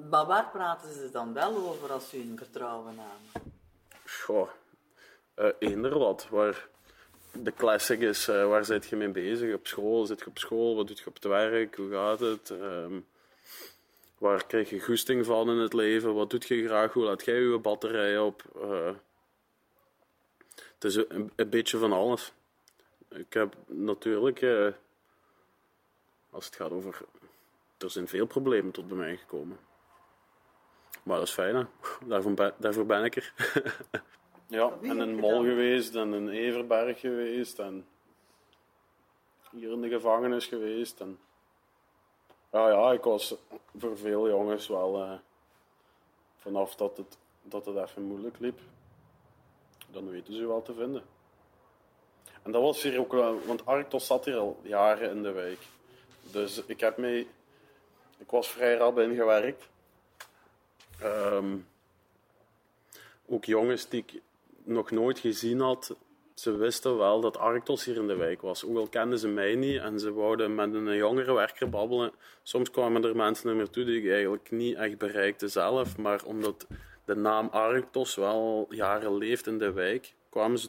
Maar 0.09 0.25
waar 0.25 0.49
praten 0.51 0.93
ze 0.93 1.09
dan 1.11 1.33
wel 1.33 1.55
over 1.55 1.91
als 1.91 2.13
u 2.13 2.17
in 2.17 2.37
vertrouwen 2.37 2.95
namen? 2.95 3.53
Goh, 4.05 4.49
eh, 5.33 5.49
eender 5.59 5.97
wat. 5.97 6.27
Waar 6.29 6.67
de 7.31 7.53
classic 7.53 7.99
is, 7.99 8.27
eh, 8.27 8.47
waar 8.47 8.65
zit 8.65 8.85
je 8.85 8.95
mee 8.95 9.09
bezig? 9.09 9.55
Op 9.55 9.67
school, 9.67 10.05
zit 10.05 10.19
je 10.19 10.27
op 10.27 10.37
school? 10.37 10.75
Wat 10.75 10.87
doe 10.87 10.95
je 10.95 11.07
op 11.07 11.13
het 11.13 11.23
werk? 11.23 11.75
Hoe 11.75 11.91
gaat 11.91 12.19
het? 12.19 12.49
Ehm, 12.49 12.99
waar 14.17 14.45
krijg 14.45 14.69
je 14.69 14.79
goesting 14.79 15.25
van 15.25 15.49
in 15.49 15.57
het 15.57 15.73
leven? 15.73 16.13
Wat 16.13 16.29
doet 16.29 16.47
je 16.47 16.65
graag? 16.65 16.93
Hoe 16.93 17.03
laat 17.03 17.25
jij 17.25 17.39
je 17.39 17.57
batterij 17.57 18.19
op? 18.19 18.43
Eh, 18.61 18.91
het 20.55 20.83
is 20.83 20.95
een, 20.95 21.31
een 21.35 21.49
beetje 21.49 21.77
van 21.77 21.91
alles. 21.91 22.33
Ik 23.09 23.33
heb 23.33 23.55
natuurlijk, 23.65 24.41
eh, 24.41 24.67
als 26.29 26.45
het 26.45 26.55
gaat 26.55 26.71
over... 26.71 27.01
Er 27.77 27.89
zijn 27.89 28.07
veel 28.07 28.25
problemen 28.25 28.71
tot 28.71 28.87
bij 28.87 28.97
mij 28.97 29.17
gekomen. 29.17 29.57
Maar 31.03 31.17
dat 31.17 31.27
is 31.27 31.33
fijn, 31.33 31.55
hè. 31.55 31.63
Daarvoor 32.07 32.33
ben, 32.33 32.53
daarvoor 32.57 32.85
ben 32.85 33.03
ik 33.03 33.15
er. 33.15 33.33
ja, 34.47 34.71
en 34.81 34.97
je 34.97 35.05
Mol 35.05 35.43
geweest, 35.43 35.95
en 35.95 36.13
in 36.13 36.29
Everberg 36.29 36.99
geweest, 36.99 37.59
en 37.59 37.85
hier 39.51 39.71
in 39.71 39.81
de 39.81 39.89
gevangenis 39.89 40.45
geweest. 40.45 40.99
En... 40.99 41.19
Ja, 42.57 42.69
ja, 42.69 42.91
ik 42.91 43.03
was 43.03 43.35
voor 43.77 43.97
veel 43.97 44.29
jongens 44.29 44.67
wel... 44.67 45.03
eh, 45.03 45.17
vanaf 46.37 46.75
dat 46.75 46.97
het, 46.97 47.17
dat 47.41 47.65
het 47.65 47.75
even 47.75 48.03
moeilijk 48.03 48.39
liep, 48.39 48.59
dan 49.91 50.09
weten 50.09 50.33
ze 50.33 50.47
wel 50.47 50.61
te 50.61 50.73
vinden. 50.73 51.03
En 52.43 52.51
dat 52.51 52.61
was 52.61 52.83
hier 52.83 52.99
ook 52.99 53.11
wel... 53.11 53.45
Want 53.45 53.65
Arctos 53.65 54.05
zat 54.05 54.25
hier 54.25 54.37
al 54.37 54.59
jaren 54.61 55.09
in 55.11 55.23
de 55.23 55.31
wijk. 55.31 55.59
Dus 56.21 56.65
ik 56.65 56.79
heb 56.79 56.97
mee... 56.97 57.27
Ik 58.17 58.29
was 58.29 58.47
vrij 58.47 58.77
rap 58.77 58.99
ingewerkt. 58.99 59.67
Ehm, 60.99 61.57
ook 63.25 63.45
jongens 63.45 63.89
die 63.89 64.05
ik 64.07 64.21
nog 64.63 64.91
nooit 64.91 65.19
gezien 65.19 65.59
had, 65.59 65.95
ze 66.39 66.57
wisten 66.57 66.97
wel 66.97 67.21
dat 67.21 67.37
Arctos 67.37 67.85
hier 67.85 67.95
in 67.95 68.07
de 68.07 68.15
wijk 68.15 68.41
was. 68.41 68.65
Ook 68.65 68.77
al 68.77 68.87
kenden 68.87 69.19
ze 69.19 69.27
mij 69.27 69.55
niet 69.55 69.79
en 69.79 69.99
ze 69.99 70.13
wouden 70.13 70.55
met 70.55 70.73
een 70.73 70.95
jongere 70.95 71.33
werker 71.33 71.69
babbelen. 71.69 72.11
Soms 72.43 72.71
kwamen 72.71 73.03
er 73.03 73.15
mensen 73.15 73.47
naar 73.47 73.55
me 73.55 73.69
toe 73.69 73.83
die 73.83 74.01
ik 74.01 74.11
eigenlijk 74.11 74.51
niet 74.51 74.75
echt 74.75 74.97
bereikte 74.97 75.47
zelf, 75.47 75.97
maar 75.97 76.23
omdat 76.25 76.67
de 77.05 77.15
naam 77.15 77.47
Arctos 77.47 78.15
wel 78.15 78.65
jaren 78.69 79.17
leeft 79.17 79.47
in 79.47 79.57
de 79.57 79.71
wijk, 79.71 80.13
kwamen 80.29 80.59
ze 80.59 80.67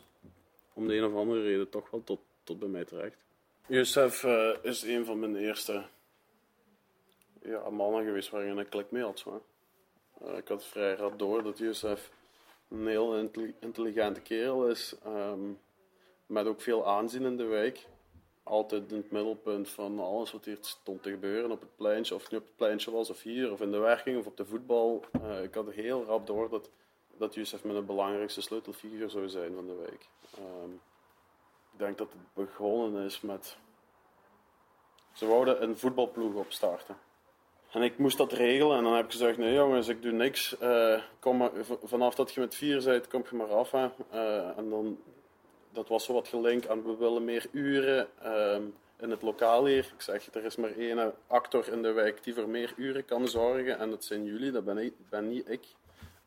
om 0.73 0.89
de 0.89 0.97
een 0.97 1.05
of 1.05 1.15
andere 1.15 1.43
reden 1.43 1.69
toch 1.69 1.91
wel 1.91 2.05
tot, 2.05 2.21
tot 2.45 2.59
bij 2.59 2.69
mij 2.69 2.85
terecht. 2.85 3.17
Youssef 3.67 4.25
eh, 4.25 4.51
is 4.63 4.83
een 4.83 5.05
van 5.05 5.19
mijn 5.19 5.37
eerste 5.37 5.83
ja, 7.43 7.71
mannen 7.71 8.05
geweest 8.05 8.31
waar 8.31 8.45
je 8.45 8.51
een 8.51 8.69
klik 8.69 8.91
mee 8.91 9.03
had. 9.03 9.25
Eh, 10.21 10.37
ik 10.37 10.49
had 10.49 10.65
vrij 10.65 10.95
rap 10.95 11.19
door 11.19 11.43
dat 11.43 11.59
Youssef 11.59 12.11
een 12.71 12.87
heel 12.87 13.17
intelli- 13.17 13.55
intelligente 13.61 14.21
kerel 14.21 14.67
is. 14.67 14.95
ehm, 15.05 15.53
met 16.27 16.47
ook 16.47 16.61
veel 16.61 16.87
aanzien 16.87 17.25
in 17.25 17.37
de 17.37 17.45
wijk. 17.45 17.87
Altijd 18.43 18.91
in 18.91 18.97
het 18.97 19.11
middelpunt 19.11 19.69
van 19.69 20.01
alles 20.01 20.33
wat 20.33 20.45
hier 20.45 20.59
stond 20.61 21.03
te 21.03 21.11
gebeuren 21.11 21.51
op 21.51 21.61
het 21.61 21.77
pleintje. 21.77 22.15
Of 22.15 22.23
het 22.23 22.31
nu 22.31 22.39
op 22.39 22.45
het 22.45 22.57
pleintje 22.57 22.91
was, 22.91 23.11
of 23.11 23.23
hier, 23.23 23.53
of 23.53 23.61
in 23.61 23.71
de 23.71 23.79
werking, 23.79 24.19
of 24.19 24.27
op 24.27 24.37
de 24.37 24.45
voetbal. 24.45 25.05
Eh, 25.23 25.43
ik 25.43 25.55
had 25.55 25.71
heel 25.71 26.05
rap 26.05 26.27
door 26.27 26.49
dat, 26.49 26.71
dat 27.17 27.35
Youssef 27.35 27.65
mijn 27.65 27.87
belangrijkste 27.87 28.41
sleutelfiguur 28.41 29.11
zou 29.11 29.29
zijn 29.29 29.55
van 29.55 29.67
de 29.67 29.75
wijk. 29.75 30.09
Ehm, 30.37 30.73
ik 31.73 31.79
denk 31.79 31.99
dat 31.99 32.13
het 32.13 32.47
begonnen 32.47 33.05
is 33.05 33.21
met... 33.21 33.57
Ze 35.13 35.27
wouden 35.27 35.63
een 35.63 35.79
voetbalploeg 35.79 36.35
opstarten. 36.35 36.97
En 37.73 37.83
ik 37.83 37.99
moest 37.99 38.17
dat 38.17 38.33
regelen 38.33 38.77
en 38.77 38.85
dan 38.85 38.95
heb 38.95 39.05
ik 39.05 39.11
gezegd, 39.11 39.39
nee 39.39 39.55
jongens, 39.55 39.89
ik 39.89 40.03
doe 40.03 40.13
niks. 40.13 40.59
Eh, 40.59 41.01
kom 41.19 41.51
vanaf 41.83 42.15
dat 42.15 42.33
je 42.33 42.41
met 42.41 42.55
vier 42.55 42.85
bent, 42.85 43.09
kom 43.09 43.25
je 43.31 43.37
maar 43.37 43.53
af. 43.53 43.73
Eh, 43.73 44.59
en 44.59 44.71
dan, 44.71 44.99
dat 45.73 45.89
was 45.89 46.05
zo 46.05 46.13
wat 46.13 46.29
gelinkt 46.29 46.69
aan, 46.69 46.83
we 46.83 46.97
willen 46.97 47.25
meer 47.25 47.47
uren 47.53 48.09
ehm, 48.23 48.63
in 49.01 49.11
het 49.11 49.23
lokaal 49.23 49.67
hier. 49.67 49.93
Ik 49.95 50.01
zeg, 50.01 50.35
er 50.35 50.45
is 50.45 50.57
maar 50.57 50.77
één 50.77 51.15
actor 51.27 51.73
in 51.73 51.83
de 51.83 51.93
wijk 51.93 52.25
die 52.25 52.35
voor 52.35 52.49
meer 52.49 52.73
uren 52.77 53.05
kan 53.05 53.29
zorgen. 53.29 53.79
En 53.79 53.91
dat 53.91 54.05
zijn 54.05 54.25
jullie, 54.25 54.51
dat 54.51 54.65
ben, 54.65 54.95
ben 55.09 55.29
niet 55.29 55.51
ik. 55.51 55.67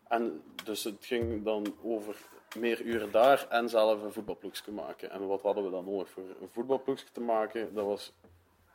En 0.08 0.42
dus 0.64 0.84
het 0.84 1.06
ging 1.06 1.44
dan 1.44 1.76
over 1.84 2.16
meer 2.58 2.82
uren 2.82 3.12
daar 3.12 3.48
en 3.50 3.70
zelf 3.70 4.04
een 4.04 4.14
voetbalploegje 4.14 4.72
maken. 4.72 5.12
En 5.12 5.28
wat 5.28 5.42
hadden 5.42 5.64
we 5.64 5.70
dan 5.70 5.86
nodig 5.86 6.10
voor 6.10 6.24
een 6.24 6.50
voetbalploegje 6.52 7.06
te 7.12 7.22
maken? 7.22 7.74
Dat 7.74 7.86
was 7.86 8.14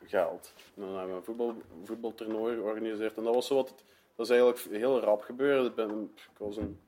geld. 0.07 0.53
Dan 0.73 0.87
hebben 0.87 1.07
we 1.07 1.15
een 1.15 1.23
voetbal, 1.23 1.55
voetbaltoernooi 1.83 2.55
georganiseerd. 2.55 3.17
En 3.17 3.23
dat 3.23 3.33
was 3.33 3.47
zo 3.47 3.55
wat, 3.55 3.73
dat 4.15 4.25
is 4.25 4.31
eigenlijk 4.31 4.59
heel 4.59 4.99
rap 4.99 5.21
gebeurd. 5.21 5.77
Ik, 5.77 5.89
ik 6.07 6.37
was 6.37 6.57
een, 6.57 6.79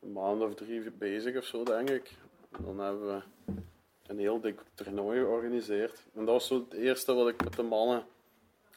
maand 0.00 0.42
of 0.42 0.54
drie 0.54 0.90
bezig 0.90 1.36
of 1.36 1.44
zo, 1.44 1.64
denk 1.64 1.90
ik. 1.90 2.10
Dan 2.64 2.78
hebben 2.78 3.06
we 3.06 3.22
een 4.06 4.18
heel 4.18 4.40
dik 4.40 4.60
toernooi 4.74 5.20
georganiseerd. 5.20 6.06
En 6.14 6.24
dat 6.24 6.34
was 6.34 6.46
zo 6.46 6.54
het 6.54 6.72
eerste 6.72 7.12
wat 7.12 7.28
ik 7.28 7.44
met 7.44 7.56
de 7.56 7.62
mannen 7.62 8.04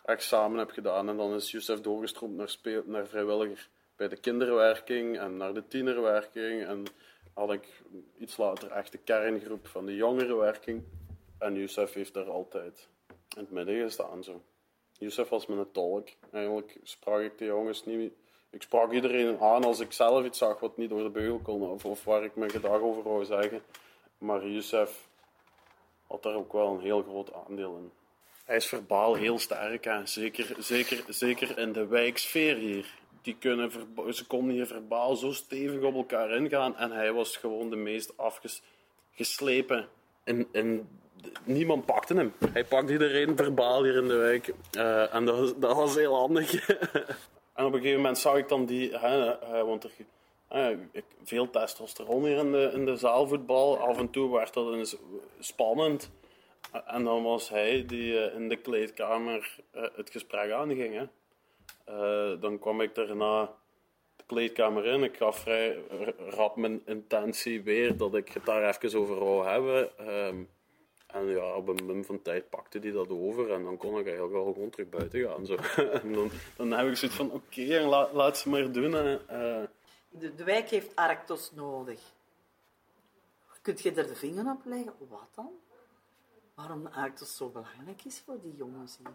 echt 0.05 0.23
samen 0.23 0.57
heb 0.57 0.71
gedaan. 0.71 1.09
En 1.09 1.17
dan 1.17 1.33
is 1.33 1.51
Youssef 1.51 1.81
doorgestroomd 1.81 2.35
naar, 2.35 2.49
speel, 2.49 2.83
naar 2.85 3.07
vrijwilliger 3.07 3.69
bij 3.95 4.07
de 4.07 4.17
kinderwerking 4.17 5.19
en 5.19 5.37
naar 5.37 5.53
de 5.53 5.67
tienerwerking. 5.67 6.65
En 6.65 6.83
had 7.33 7.51
ik 7.51 7.81
iets 8.17 8.37
later 8.37 8.71
echt 8.71 8.91
de 8.91 8.97
kerngroep 8.97 9.67
van 9.67 9.85
de 9.85 9.95
jongerenwerking. 9.95 10.83
En 11.37 11.55
Youssef 11.55 11.93
heeft 11.93 12.13
daar 12.13 12.29
altijd 12.29 12.89
het 13.35 13.51
midden 13.51 13.81
gestaan. 13.81 14.23
Zo. 14.23 14.41
Youssef 14.97 15.29
was 15.29 15.45
mijn 15.45 15.71
tolk. 15.71 16.07
Eigenlijk 16.31 16.77
sprak 16.83 17.21
ik 17.21 17.37
de 17.37 17.45
jongens 17.45 17.85
niet. 17.85 18.13
Ik 18.49 18.61
sprak 18.61 18.91
iedereen 18.91 19.39
aan 19.39 19.63
als 19.63 19.79
ik 19.79 19.91
zelf 19.91 20.25
iets 20.25 20.37
zag 20.37 20.59
wat 20.59 20.77
niet 20.77 20.89
door 20.89 21.03
de 21.03 21.09
beugel 21.09 21.39
kon 21.39 21.61
of, 21.83 22.03
waar 22.03 22.23
ik 22.23 22.35
mijn 22.35 22.51
gedag 22.51 22.79
over 22.79 23.03
wou 23.03 23.25
zeggen. 23.25 23.61
Maar 24.17 24.47
Youssef 24.47 25.07
had 26.07 26.23
daar 26.23 26.35
ook 26.35 26.53
wel 26.53 26.67
een 26.67 26.81
heel 26.81 27.01
groot 27.01 27.33
aandeel 27.33 27.75
in. 27.75 27.91
Hij 28.45 28.55
is 28.55 28.65
verbaal 28.65 29.15
heel 29.15 29.39
sterk. 29.39 29.83
Hè. 29.83 30.05
Zeker, 30.05 30.55
zeker, 30.59 31.03
zeker 31.07 31.57
in 31.57 31.71
de 31.71 31.87
wijksfeer 31.87 32.55
hier. 32.55 32.97
Die 33.21 33.37
kunnen 33.39 33.71
ze 34.09 34.27
konden 34.27 34.53
hier 34.53 34.65
verbaal 34.65 35.15
zo 35.15 35.31
stevig 35.31 35.81
op 35.81 35.95
elkaar 35.95 36.31
ingaan. 36.31 36.77
En 36.77 36.91
hij 36.91 37.13
was 37.13 37.37
gewoon 37.37 37.69
de 37.69 37.75
meest 37.75 38.17
afgeslepen. 38.17 39.87
En, 40.23 40.47
en 40.51 40.89
niemand 41.43 41.85
pakte 41.85 42.13
hem. 42.13 42.33
Hij 42.53 42.65
pakte 42.65 42.91
iedereen 42.91 43.37
verbaal 43.37 43.83
hier 43.83 43.95
in 43.95 44.07
de 44.07 44.15
wijk. 44.15 44.53
Eh, 44.71 45.15
en 45.15 45.25
dat 45.25 45.61
dat 45.61 45.75
was 45.75 45.95
heel 45.95 46.15
handig. 46.15 46.67
en 47.55 47.65
op 47.65 47.73
een 47.73 47.79
gegeven 47.79 47.95
moment 47.95 48.17
zag 48.17 48.37
ik 48.37 48.49
dan 48.49 48.65
die... 48.65 48.97
Hè, 48.97 49.31
eh, 49.31 49.61
want 49.63 49.83
er, 49.83 49.91
eh, 50.47 50.77
veel 51.23 51.49
testosteron 51.49 52.25
hier 52.25 52.37
in 52.37 52.51
de, 52.51 52.71
in 52.73 52.85
de 52.85 52.95
zaalvoetbal. 52.95 53.77
Af 53.77 53.97
en 53.97 54.09
toe 54.09 54.31
werd 54.31 54.53
dat 54.53 54.73
eens 54.73 54.95
spannend. 55.39 56.11
En 56.85 57.03
dan 57.03 57.23
was 57.23 57.49
hij 57.49 57.85
die 57.85 58.31
in 58.31 58.49
de 58.49 58.55
kleedkamer 58.55 59.59
het 59.71 60.09
gesprek 60.09 60.51
aanging. 60.51 60.95
Hè. 60.95 62.39
Dan 62.39 62.59
kwam 62.59 62.81
ik 62.81 62.95
daarna 62.95 63.53
de 64.15 64.23
kleedkamer 64.25 64.85
in. 64.85 65.03
Ik 65.03 65.17
gaf 65.17 65.37
vrij 65.37 65.77
rap 66.29 66.55
mijn 66.55 66.81
intentie 66.85 67.63
weer 67.63 67.97
dat 67.97 68.15
ik 68.15 68.29
het 68.29 68.45
daar 68.45 68.69
even 68.69 68.99
over 68.99 69.19
wou 69.19 69.47
hebben. 69.47 69.97
Ehm, 69.97 70.43
en 71.13 71.25
ja, 71.25 71.55
op 71.55 71.67
een 71.67 71.85
mum 71.85 72.05
van 72.05 72.21
tijd 72.21 72.49
pakte 72.49 72.79
hij 72.79 72.91
dat 72.91 73.09
over 73.09 73.51
en 73.51 73.63
dan 73.63 73.77
kon 73.77 73.97
ik 73.99 74.05
eigenlijk 74.05 74.33
wel 74.33 74.53
gewoon 74.53 74.69
terug 74.69 74.89
buiten 74.89 75.27
gaan. 75.27 75.45
Zo. 75.45 75.55
en 76.01 76.13
dan, 76.13 76.29
dan 76.55 76.71
heb 76.71 76.87
ik 76.87 76.95
zoiets 76.95 77.17
van, 77.17 77.31
oké, 77.31 77.79
laat, 77.79 78.13
laat 78.13 78.37
ze 78.37 78.49
maar 78.49 78.71
doen. 78.71 78.91
Hè. 78.91 79.25
Eh, 79.25 79.67
De, 80.09 80.35
de 80.35 80.43
wijk 80.43 80.69
heeft 80.69 80.95
Arctos 80.95 81.51
nodig. 81.51 81.99
Kunt 83.61 83.81
je 83.81 83.91
er 83.93 84.07
de 84.07 84.15
vinger 84.15 84.51
op 84.51 84.61
leggen? 84.65 84.93
Wat 85.09 85.29
dan? 85.35 85.51
Waarom 86.55 86.87
Arctos 86.87 87.35
zo 87.35 87.49
belangrijk 87.49 88.03
is 88.05 88.21
voor 88.25 88.41
die 88.41 88.55
jongens 88.55 88.97
hier? 88.97 89.07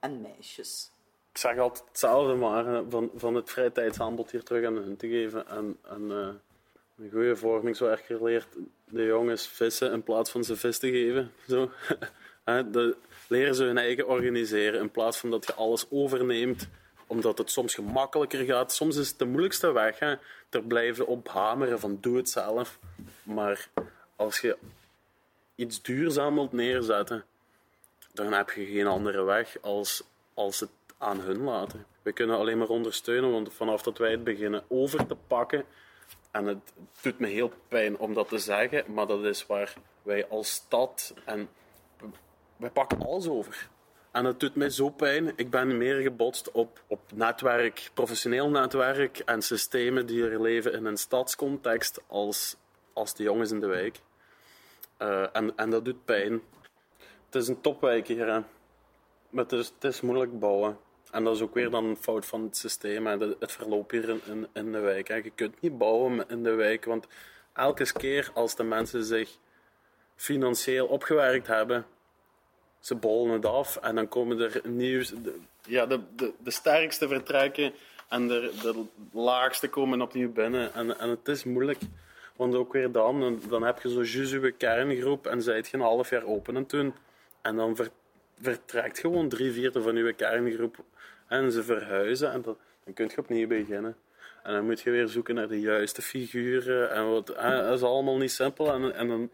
En 0.00 0.20
meisjes. 0.20 0.90
Ik 1.32 1.38
zeg 1.38 1.58
altijd 1.58 1.84
hetzelfde, 1.88 2.34
maar 2.34 2.74
eh, 2.74 2.80
van, 2.88 3.10
van 3.14 3.34
het 3.34 3.50
vrijtijdsaanbod 3.50 4.30
hier 4.30 4.42
terug 4.42 4.66
aan 4.66 4.74
hun 4.76 4.96
te 4.96 5.08
geven. 5.08 5.48
En, 5.48 5.78
en 5.82 6.10
eh, 6.10 6.28
een 7.00 7.10
goede 7.10 7.36
vorming, 7.36 7.76
zo 7.76 7.86
erg 7.86 8.06
geleerd, 8.06 8.46
de 8.84 9.04
jongens 9.04 9.46
vissen 9.46 9.92
in 9.92 10.02
plaats 10.02 10.30
van 10.30 10.44
ze 10.44 10.56
vis 10.56 10.78
te 10.78 10.90
geven. 10.90 11.32
Zo. 11.48 11.70
De, 12.70 12.96
leren 13.28 13.54
ze 13.54 13.64
hun 13.64 13.78
eigen 13.78 14.08
organiseren 14.08 14.80
in 14.80 14.90
plaats 14.90 15.18
van 15.18 15.30
dat 15.30 15.46
je 15.46 15.54
alles 15.54 15.86
overneemt 15.90 16.68
omdat 17.06 17.38
het 17.38 17.50
soms 17.50 17.74
gemakkelijker 17.74 18.44
gaat. 18.44 18.72
Soms 18.72 18.96
is 18.96 19.08
het 19.08 19.18
de 19.18 19.24
moeilijkste 19.24 19.72
weg. 19.72 19.98
Hè. 19.98 20.14
Blijven 20.68 21.06
op 21.06 21.28
hameren 21.28 21.80
van 21.80 21.98
doe 22.00 22.16
het 22.16 22.28
zelf. 22.28 22.78
Maar 23.22 23.68
als 24.16 24.40
je 24.40 24.56
iets 25.54 25.82
duurzaam 25.82 26.34
wilt 26.34 26.52
neerzetten, 26.52 27.24
dan 28.12 28.32
heb 28.32 28.50
je 28.50 28.64
geen 28.64 28.86
andere 28.86 29.22
weg 29.22 29.56
als, 29.60 30.02
als 30.34 30.60
het 30.60 30.70
aan 30.98 31.20
hun 31.20 31.42
laten. 31.42 31.86
We 32.02 32.12
kunnen 32.12 32.36
alleen 32.36 32.58
maar 32.58 32.68
ondersteunen, 32.68 33.30
want 33.30 33.52
vanaf 33.52 33.82
dat 33.82 33.98
wij 33.98 34.10
het 34.10 34.24
beginnen 34.24 34.62
over 34.68 35.06
te 35.06 35.16
pakken, 35.26 35.64
en 36.30 36.46
het 36.46 36.72
doet 37.02 37.18
me 37.18 37.26
heel 37.26 37.52
pijn 37.68 37.98
om 37.98 38.14
dat 38.14 38.28
te 38.28 38.38
zeggen, 38.38 38.92
maar 38.92 39.06
dat 39.06 39.24
is 39.24 39.46
waar 39.46 39.74
wij 40.02 40.28
als 40.28 40.52
stad 40.52 41.14
en 41.24 41.48
wij 42.56 42.70
pakken 42.70 43.00
alles 43.00 43.28
over. 43.28 43.68
En 44.10 44.24
het 44.24 44.40
doet 44.40 44.54
mij 44.54 44.70
zo 44.70 44.88
pijn. 44.88 45.32
Ik 45.36 45.50
ben 45.50 45.76
meer 45.78 46.00
gebotst 46.00 46.50
op, 46.50 46.82
op 46.86 47.00
netwerk, 47.14 47.90
professioneel 47.94 48.50
netwerk 48.50 49.18
en 49.18 49.42
systemen 49.42 50.06
die 50.06 50.28
er 50.28 50.42
leven 50.42 50.72
in 50.72 50.84
een 50.84 50.96
stadscontext 50.96 52.00
als, 52.06 52.56
als 52.92 53.14
de 53.14 53.22
jongens 53.22 53.50
in 53.50 53.60
de 53.60 53.66
wijk. 53.66 54.00
Uh, 54.98 55.36
en, 55.36 55.56
en 55.56 55.70
dat 55.70 55.84
doet 55.84 56.04
pijn. 56.04 56.42
Het 57.26 57.34
is 57.34 57.48
een 57.48 57.60
topwijk 57.60 58.06
hier. 58.06 58.44
Maar 59.30 59.44
het 59.44 59.52
is, 59.52 59.72
het 59.74 59.84
is 59.84 60.00
moeilijk 60.00 60.38
bouwen. 60.38 60.78
En 61.10 61.24
dat 61.24 61.34
is 61.34 61.42
ook 61.42 61.54
weer 61.54 61.70
dan 61.70 61.84
een 61.84 61.96
fout 61.96 62.26
van 62.26 62.42
het 62.42 62.56
systeem 62.56 63.06
en 63.06 63.36
het 63.38 63.52
verloop 63.52 63.90
hier 63.90 64.08
in, 64.08 64.46
in, 64.52 64.72
de 64.72 64.78
wijk. 64.78 65.08
Hè. 65.08 65.14
Je 65.14 65.30
kunt 65.34 65.60
niet 65.60 65.78
bouwen 65.78 66.24
in 66.28 66.42
de 66.42 66.54
wijk, 66.54 66.84
want 66.84 67.06
elke 67.52 67.92
keer 67.92 68.30
als 68.34 68.56
de 68.56 68.62
mensen 68.62 69.04
zich 69.04 69.38
financieel 70.16 70.86
opgewerkt 70.86 71.46
hebben, 71.46 71.86
ze 72.78 72.94
bollen 72.94 73.32
het 73.32 73.46
af 73.46 73.76
en 73.76 73.94
dan 73.94 74.08
komen 74.08 74.40
er 74.40 74.60
nieuws. 74.64 75.12
Ja, 75.62 75.86
de, 75.86 76.00
de, 76.16 76.32
de 76.38 76.50
sterkste 76.50 77.08
vertrekken 77.08 77.72
en 78.08 78.28
de, 78.28 78.52
de 78.62 78.84
laagste 79.12 79.68
komen 79.68 80.00
opnieuw 80.00 80.32
binnen. 80.32 80.74
En, 80.74 80.98
en 80.98 81.08
het 81.08 81.28
is 81.28 81.44
moeilijk. 81.44 81.78
Want 82.36 82.54
ook 82.54 82.72
weer 82.72 82.92
dan, 82.92 83.40
dan 83.48 83.62
heb 83.62 83.82
je 83.82 83.90
zo 83.90 84.02
juist 84.02 84.56
kerngroep 84.56 85.26
en 85.26 85.42
zijt 85.42 85.68
je 85.68 85.76
een 85.76 85.82
half 85.82 86.10
jaar 86.10 86.24
open 86.24 86.56
en 86.56 86.66
toen. 86.66 86.94
En 87.42 87.56
dan 87.56 87.76
vertrekt 88.40 88.98
gewoon 88.98 89.28
drie 89.28 89.52
vierde 89.52 89.82
van 89.82 89.96
je 89.96 90.12
kerngroep 90.12 90.76
en 91.30 91.52
ze 91.52 91.62
verhuizen 91.62 92.32
en 92.32 92.42
dan, 92.42 92.56
dan 92.84 92.94
kun 92.94 93.10
je 93.14 93.18
opnieuw 93.18 93.46
beginnen. 93.46 93.96
En 94.42 94.52
dan 94.52 94.64
moet 94.64 94.80
je 94.80 94.90
weer 94.90 95.08
zoeken 95.08 95.34
naar 95.34 95.48
de 95.48 95.60
juiste 95.60 96.02
figuren 96.02 96.90
en 96.90 97.10
wat, 97.10 97.26
dat 97.26 97.72
is 97.72 97.82
allemaal 97.82 98.16
niet 98.16 98.32
simpel. 98.32 98.72
En, 98.72 98.94
en 98.94 99.08
dan 99.08 99.30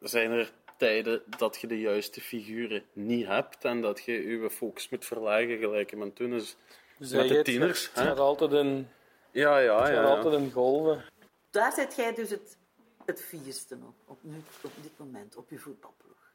zijn 0.00 0.30
er 0.30 0.52
tijden 0.76 1.22
dat 1.38 1.60
je 1.60 1.66
de 1.66 1.80
juiste 1.80 2.20
figuren 2.20 2.82
niet 2.92 3.26
hebt 3.26 3.64
en 3.64 3.80
dat 3.80 4.04
je 4.04 4.12
je 4.12 4.50
focus 4.50 4.88
moet 4.88 5.04
verlagen, 5.04 5.58
gelijk 5.58 5.90
je 5.90 6.12
toen 6.12 6.32
is 6.32 6.56
dus 6.98 7.12
met 7.12 7.28
de 7.28 7.42
tieners. 7.42 7.86
Het 7.86 8.04
gaat 8.04 8.18
altijd 8.18 8.52
in, 8.52 8.88
ja, 9.30 9.58
ja, 9.58 9.88
ja, 9.88 9.92
ja. 9.92 10.02
altijd 10.02 10.34
in 10.34 10.50
golven. 10.50 11.04
Daar 11.50 11.72
zit 11.72 11.96
jij 11.96 12.14
dus 12.14 12.30
het, 12.30 12.56
het 13.04 13.20
vierste 13.20 13.74
op, 13.74 13.94
op, 14.06 14.18
nu, 14.20 14.42
op 14.62 14.72
dit 14.82 14.98
moment, 14.98 15.36
op 15.36 15.50
je 15.50 15.58
voetbalploeg. 15.58 16.32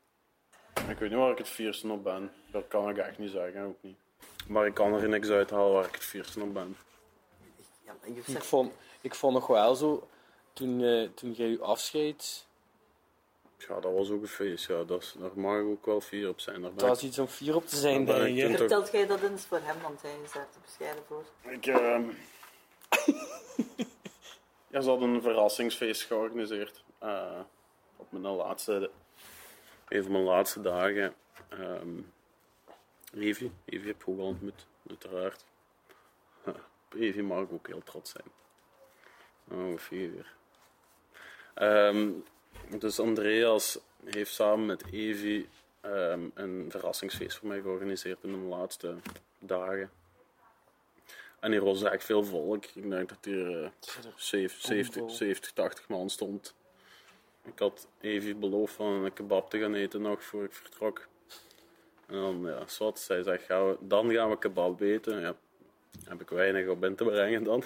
Ik 0.89 0.97
weet 0.97 1.09
niet 1.09 1.19
waar 1.19 1.31
ik 1.31 1.37
het 1.37 1.49
vierste 1.49 1.91
op 1.91 2.03
ben. 2.03 2.31
Dat 2.51 2.67
kan 2.67 2.89
ik 2.89 2.97
echt 2.97 3.17
niet 3.17 3.31
zeggen, 3.31 3.61
ook 3.61 3.77
niet. 3.81 3.97
Maar 4.47 4.65
ik 4.65 4.73
kan 4.73 4.93
er 4.93 5.09
niks 5.09 5.29
uithalen 5.29 5.73
waar 5.73 5.85
ik 5.85 5.93
het 5.93 6.03
vierste 6.03 6.41
op 6.41 6.53
ben. 6.53 6.77
Ja, 7.85 7.95
maar 8.01 8.09
je 8.09 8.21
Ik 8.25 8.43
vond, 8.43 8.73
ik 9.01 9.15
vond 9.15 9.33
nog 9.33 9.47
wel 9.47 9.75
zo, 9.75 10.07
toen, 10.53 10.83
eh, 10.83 11.09
toen 11.13 11.31
jij 11.31 11.47
je 11.47 11.59
afscheid, 11.59 12.45
Ja, 13.57 13.79
dat 13.79 13.93
was 13.93 14.09
ook 14.09 14.21
een 14.21 14.27
feest. 14.27 14.67
Ja, 14.67 14.83
dat 14.83 15.01
is, 15.01 15.15
daar 15.19 15.29
mag 15.33 15.59
ik 15.59 15.65
ook 15.65 15.85
wel 15.85 16.01
vier 16.01 16.29
op 16.29 16.39
zijn. 16.39 16.61
Daar 16.61 16.71
dat 16.75 16.87
was 16.87 17.03
iets 17.03 17.19
om 17.19 17.27
fier 17.27 17.55
op 17.55 17.67
te 17.67 17.75
zijn, 17.75 18.05
denk 18.05 18.37
ik 18.37 18.49
ik. 18.49 18.57
vertelt 18.57 18.91
jij 18.91 19.07
dat 19.07 19.21
eens 19.21 19.45
voor 19.45 19.59
hem, 19.63 19.81
want 19.81 20.01
hij 20.01 20.15
is 20.23 20.31
daar 20.31 20.49
te 20.49 20.59
bescheiden 20.65 21.03
voor. 21.07 21.23
Ik, 21.41 21.65
ehm, 21.65 22.03
ja, 24.73 24.81
ze 24.81 24.89
hadden 24.89 25.09
een 25.09 25.21
verrassingsfeest 25.21 26.01
georganiseerd. 26.03 26.83
eh, 26.99 27.39
op 27.97 28.11
mijn 28.11 28.35
laatste, 28.35 28.91
een 29.87 30.03
van 30.03 30.11
mijn 30.11 30.23
laatste 30.23 30.61
dagen. 30.61 31.13
Ehm 31.49 31.99
Evi, 33.15 33.51
Evi 33.65 33.87
heb 33.87 34.01
ik 34.01 34.07
ook 34.09 34.19
al 34.19 34.25
ontmoet, 34.25 34.67
uiteraard. 34.89 35.45
Op 36.45 36.93
Evi 36.99 37.21
mag 37.21 37.43
ik 37.43 37.51
ook 37.51 37.67
heel 37.67 37.83
trots 37.83 38.11
zijn. 38.11 38.27
Oh, 39.47 39.77
vier. 39.77 40.33
Ehm 41.53 42.09
dus 42.69 42.99
Andreas 42.99 43.79
heeft 44.03 44.33
samen 44.33 44.65
met 44.65 44.83
Evi 44.91 45.49
ehm, 45.81 46.29
een 46.33 46.65
verrassingsfeest 46.69 47.37
voor 47.37 47.47
mij 47.47 47.61
georganiseerd 47.61 48.23
in 48.23 48.31
mijn 48.31 48.47
laatste 48.47 48.95
dagen. 49.39 49.91
En 51.39 51.51
hier 51.51 51.63
was 51.63 51.83
echt 51.83 52.03
veel 52.03 52.23
volk. 52.23 52.65
Ik 52.65 52.89
denk 52.89 53.09
dat 53.09 53.25
hier 53.25 53.71
zeven- 54.15 54.61
70, 54.61 55.11
70, 55.11 55.51
80 55.51 55.87
man 55.87 56.09
stond. 56.09 56.55
Ik 57.43 57.59
had 57.59 57.87
Evi 58.01 58.35
beloofd 58.35 58.73
van 58.73 58.87
een 58.87 59.13
kebab 59.13 59.49
te 59.49 59.59
gaan 59.59 59.73
eten 59.73 60.01
nog 60.01 60.23
voor 60.23 60.43
ik 60.43 60.53
vertrok. 60.53 61.07
En 62.07 62.15
dan, 62.15 62.45
ja, 62.45 62.67
zwart, 62.67 62.99
zij 62.99 63.23
zegt, 63.23 63.47
dan 63.79 64.11
gaan 64.11 64.29
we 64.29 64.37
kebab 64.37 64.81
eten. 64.81 65.19
Ja, 65.19 65.35
heb 66.03 66.21
ik 66.21 66.29
weinig 66.29 66.67
op 66.67 66.83
in 66.83 66.95
te 66.95 67.03
brengen 67.03 67.43
dan. 67.43 67.63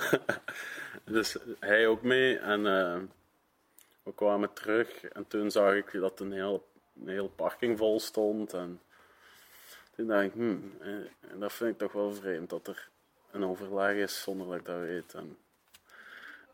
dus 1.05 1.37
hij 1.59 1.87
ook 1.87 2.01
mee. 2.01 2.37
En 2.37 2.65
eh, 2.65 2.97
we 4.03 4.13
kwamen 4.13 4.53
terug. 4.53 5.03
En 5.03 5.27
toen 5.27 5.51
zag 5.51 5.73
ik 5.73 5.91
dat 5.91 6.19
een 6.19 6.31
heel, 6.31 6.67
een 7.01 7.07
hele 7.07 7.29
parking 7.29 7.77
vol 7.77 7.99
stond. 7.99 8.53
En 8.53 8.81
toen 9.95 10.07
dacht 10.07 10.23
ik, 10.23 10.33
hmm, 10.33 10.77
eh, 10.81 11.31
en 11.31 11.39
dat 11.39 11.53
vind 11.53 11.71
ik 11.71 11.77
toch 11.77 11.91
wel 11.91 12.13
vreemd 12.13 12.49
dat 12.49 12.67
er 12.67 12.89
een 13.31 13.45
overleg 13.45 13.95
is 13.95 14.21
zonder 14.21 14.47
dat 14.47 14.55
ik 14.55 14.65
dat 14.65 14.79
weet. 14.79 15.13
En, 15.13 15.37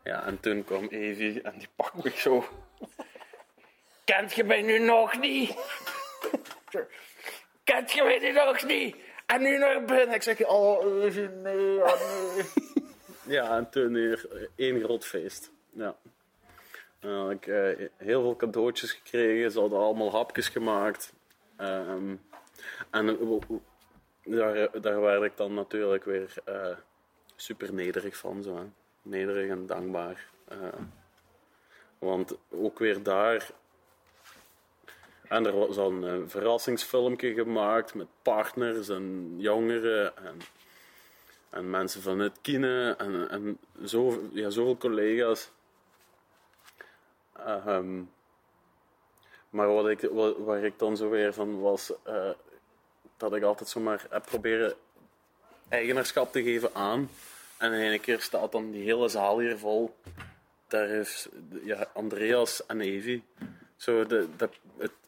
ja, 0.04 0.26
en 0.26 0.40
toen 0.40 0.64
kwam 0.64 0.86
Evie 0.86 1.42
en 1.42 1.58
die 1.58 1.68
pakt 1.76 2.04
me 2.04 2.10
zo. 2.10 2.44
Kent 4.04 4.32
je 4.32 4.44
mij 4.44 4.62
nu 4.62 4.78
nog 4.78 5.18
niet? 5.18 5.56
Kent 7.66 7.92
je 7.92 8.02
mij 8.02 8.18
nu 8.18 8.32
nog 8.32 8.64
niet? 8.64 8.96
En 9.26 9.42
nu 9.42 9.58
naar 9.58 9.84
binnen. 9.84 10.14
Ik 10.14 10.22
zeg, 10.22 10.46
oh 10.46 10.84
nee, 11.42 11.82
oh 11.82 12.00
nee. 12.34 12.44
ja, 13.36 13.56
en 13.56 13.70
toen 13.70 13.92
weer 13.92 14.48
één 14.56 14.80
groot 14.82 15.06
feest. 15.06 15.50
Ja. 15.72 15.96
Ik 17.30 17.46
eh, 17.46 17.88
heel 17.96 18.22
veel 18.22 18.36
cadeautjes 18.36 18.92
gekregen. 18.92 19.50
Ze 19.50 19.60
hadden 19.60 19.78
allemaal 19.78 20.10
hapjes 20.10 20.48
gemaakt. 20.48 21.12
Ehm, 21.56 22.16
en 22.90 23.08
eh, 23.08 23.40
daar, 24.22 24.80
daar 24.80 25.00
werd 25.00 25.22
ik 25.22 25.36
dan 25.36 25.54
natuurlijk 25.54 26.04
weer 26.04 26.34
eh, 26.44 26.76
super 27.36 27.74
nederig 27.74 28.16
van. 28.16 28.42
Zo. 28.42 28.70
Nederig 29.02 29.50
en 29.50 29.66
dankbaar. 29.66 30.26
Eh, 30.48 30.58
want 31.98 32.36
ook 32.50 32.78
weer 32.78 33.02
daar. 33.02 33.50
En 35.28 35.46
er 35.46 35.58
was 35.58 35.74
dan 35.74 36.02
een 36.02 36.30
verrassingsfilmpje 36.30 37.34
gemaakt 37.34 37.94
met 37.94 38.06
partners 38.22 38.88
en 38.88 39.34
jongeren 39.38 40.16
en, 40.16 40.40
en 41.50 41.70
mensen 41.70 42.02
van 42.02 42.18
het 42.18 42.38
kine 42.42 42.94
en, 42.98 43.30
en 43.30 43.58
zo, 43.84 44.28
ja, 44.32 44.50
zoveel 44.50 44.76
collega's. 44.76 45.50
Ehm, 47.32 48.02
maar 49.50 49.72
wat 49.72 49.88
ik, 49.88 50.00
wat, 50.00 50.36
waar 50.38 50.64
ik 50.64 50.78
dan 50.78 50.96
zo 50.96 51.10
weer 51.10 51.32
van 51.34 51.60
was, 51.60 51.92
eh, 52.02 52.30
dat 53.16 53.34
ik 53.34 53.42
altijd 53.42 53.68
zomaar 53.68 54.06
heb 54.10 54.24
proberen 54.24 54.74
eigenaarschap 55.68 56.32
te 56.32 56.42
geven 56.42 56.74
aan. 56.74 57.10
En 57.58 57.72
in 57.72 58.00
keer 58.00 58.20
staat 58.20 58.52
dan 58.52 58.70
die 58.70 58.84
hele 58.84 59.08
zaal 59.08 59.38
hier 59.38 59.58
vol. 59.58 59.94
Daar 60.68 60.88
is 60.88 61.28
ja, 61.62 61.88
Andreas 61.92 62.66
en 62.66 62.80
Evi. 62.80 63.22
Zo 63.76 64.06
de, 64.06 64.28
de, 64.36 64.48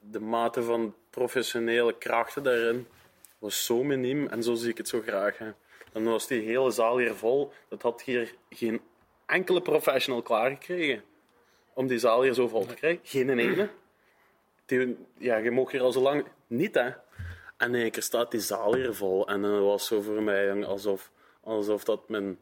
de 0.01 0.21
mate 0.21 0.63
van 0.63 0.95
professionele 1.11 1.99
krachten 1.99 2.43
daarin 2.43 2.87
was 3.39 3.65
zo 3.65 3.83
miniem 3.83 4.27
en 4.27 4.43
zo 4.43 4.55
zie 4.55 4.71
ik 4.71 4.77
het 4.77 4.89
zo 4.89 5.01
graag. 5.01 5.39
Hè. 5.39 5.51
Dan 5.93 6.05
was 6.05 6.27
die 6.27 6.43
hele 6.43 6.71
zaal 6.71 6.99
hier 6.99 7.15
vol. 7.15 7.53
Dat 7.69 7.83
had 7.83 8.03
hier 8.03 8.35
geen 8.51 8.81
enkele 9.27 9.63
professional 9.63 10.23
klaargekregen 10.23 11.03
om 11.73 11.87
die 11.87 11.99
zaal 11.99 12.23
hier 12.23 12.35
zo 12.35 12.49
vol 12.49 12.67
te 12.67 12.75
krijgen. 12.75 13.01
Geen 13.05 13.39
ene. 13.39 13.69
Die, 14.67 14.97
ja, 15.19 15.37
je 15.37 15.51
mocht 15.51 15.73
hier 15.73 15.81
al 15.83 15.93
zo 15.93 16.01
lang 16.01 16.25
niet, 16.47 16.75
hè. 16.75 16.91
En 17.57 17.75
in 17.75 17.93
één 17.93 18.03
staat 18.03 18.31
die 18.31 18.41
zaal 18.41 18.75
hier 18.75 18.95
vol. 18.95 19.29
En 19.29 19.43
dat 19.43 19.61
was 19.61 19.87
zo 19.87 20.01
voor 20.01 20.23
mij 20.23 20.65
alsof, 20.65 21.11
alsof 21.41 21.85
dat 21.85 22.09
mijn... 22.09 22.39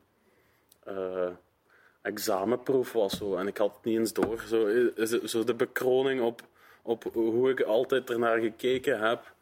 eh, 0.85 1.29
examenproef 2.07 2.93
was. 2.93 3.17
Zo. 3.17 3.35
En 3.35 3.47
ik 3.47 3.57
had 3.57 3.75
het 3.75 3.85
niet 3.85 3.99
eens 3.99 4.13
door. 4.13 4.45
Zo, 4.49 4.69
zo 5.25 5.45
de 5.45 5.55
bekroning 5.55 6.21
op, 6.21 6.43
op 6.83 7.05
hoe 7.13 7.51
ik 7.51 7.61
altijd 7.61 8.11
ernaar 8.11 8.41
gekeken 8.41 9.01
heb. 9.09 9.35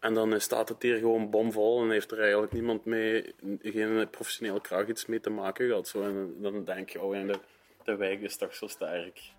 En 0.00 0.14
dan 0.14 0.40
staat 0.40 0.68
het 0.68 0.82
hier 0.82 0.98
gewoon 0.98 1.30
bomvol 1.30 1.82
en 1.82 1.90
heeft 1.90 2.10
er 2.10 2.20
eigenlijk 2.20 2.52
niemand 2.52 2.84
mee, 2.84 3.34
geen 3.62 4.10
professionele 4.10 4.60
kracht 4.60 4.88
iets 4.88 5.06
mee 5.06 5.20
te 5.20 5.30
maken 5.30 5.66
gehad. 5.66 5.88
Zo. 5.88 6.02
En 6.02 6.34
dan 6.38 6.64
denk 6.64 6.88
je, 6.88 7.00
oh 7.00 7.14
ja, 7.14 7.22
de, 7.22 7.38
de 7.84 7.96
wijk 7.96 8.20
is 8.20 8.36
toch 8.36 8.54
zo 8.54 8.66
sterk. 8.66 9.32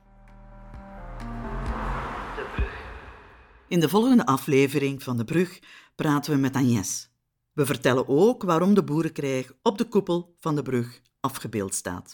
In 3.67 3.79
de 3.79 3.89
volgende 3.89 4.25
aflevering 4.25 5.03
van 5.03 5.17
De 5.17 5.25
Brug 5.25 5.59
praten 5.95 6.33
we 6.33 6.39
met 6.39 6.55
Agnes. 6.55 7.09
We 7.53 7.65
vertellen 7.65 8.07
ook 8.07 8.43
waarom 8.43 8.73
de 8.73 8.83
boerenkrijg 8.83 9.51
op 9.61 9.77
de 9.77 9.85
koepel 9.85 10.35
van 10.39 10.55
de 10.55 10.61
brug 10.61 11.01
afgebeeld 11.19 11.73
staat. 11.73 12.13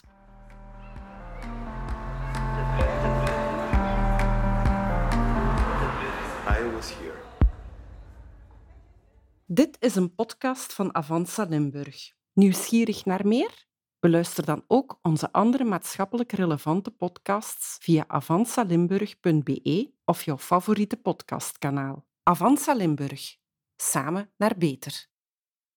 Dit 9.52 9.76
is 9.80 9.94
een 9.94 10.14
podcast 10.14 10.72
van 10.72 10.94
Avanza 10.94 11.42
Limburg. 11.44 12.12
Nieuwsgierig 12.32 13.04
naar 13.04 13.26
meer? 13.26 13.66
Beluister 13.98 14.44
dan 14.44 14.64
ook 14.66 14.98
onze 15.02 15.32
andere 15.32 15.64
maatschappelijk 15.64 16.32
relevante 16.32 16.90
podcasts 16.90 17.76
via 17.80 18.04
avanzalimburg.be 18.06 19.92
of 20.04 20.22
jouw 20.22 20.38
favoriete 20.38 20.96
podcastkanaal. 20.96 22.06
Avanza 22.22 22.74
Limburg. 22.74 23.36
Samen 23.76 24.32
naar 24.36 24.54
beter. 24.58 25.06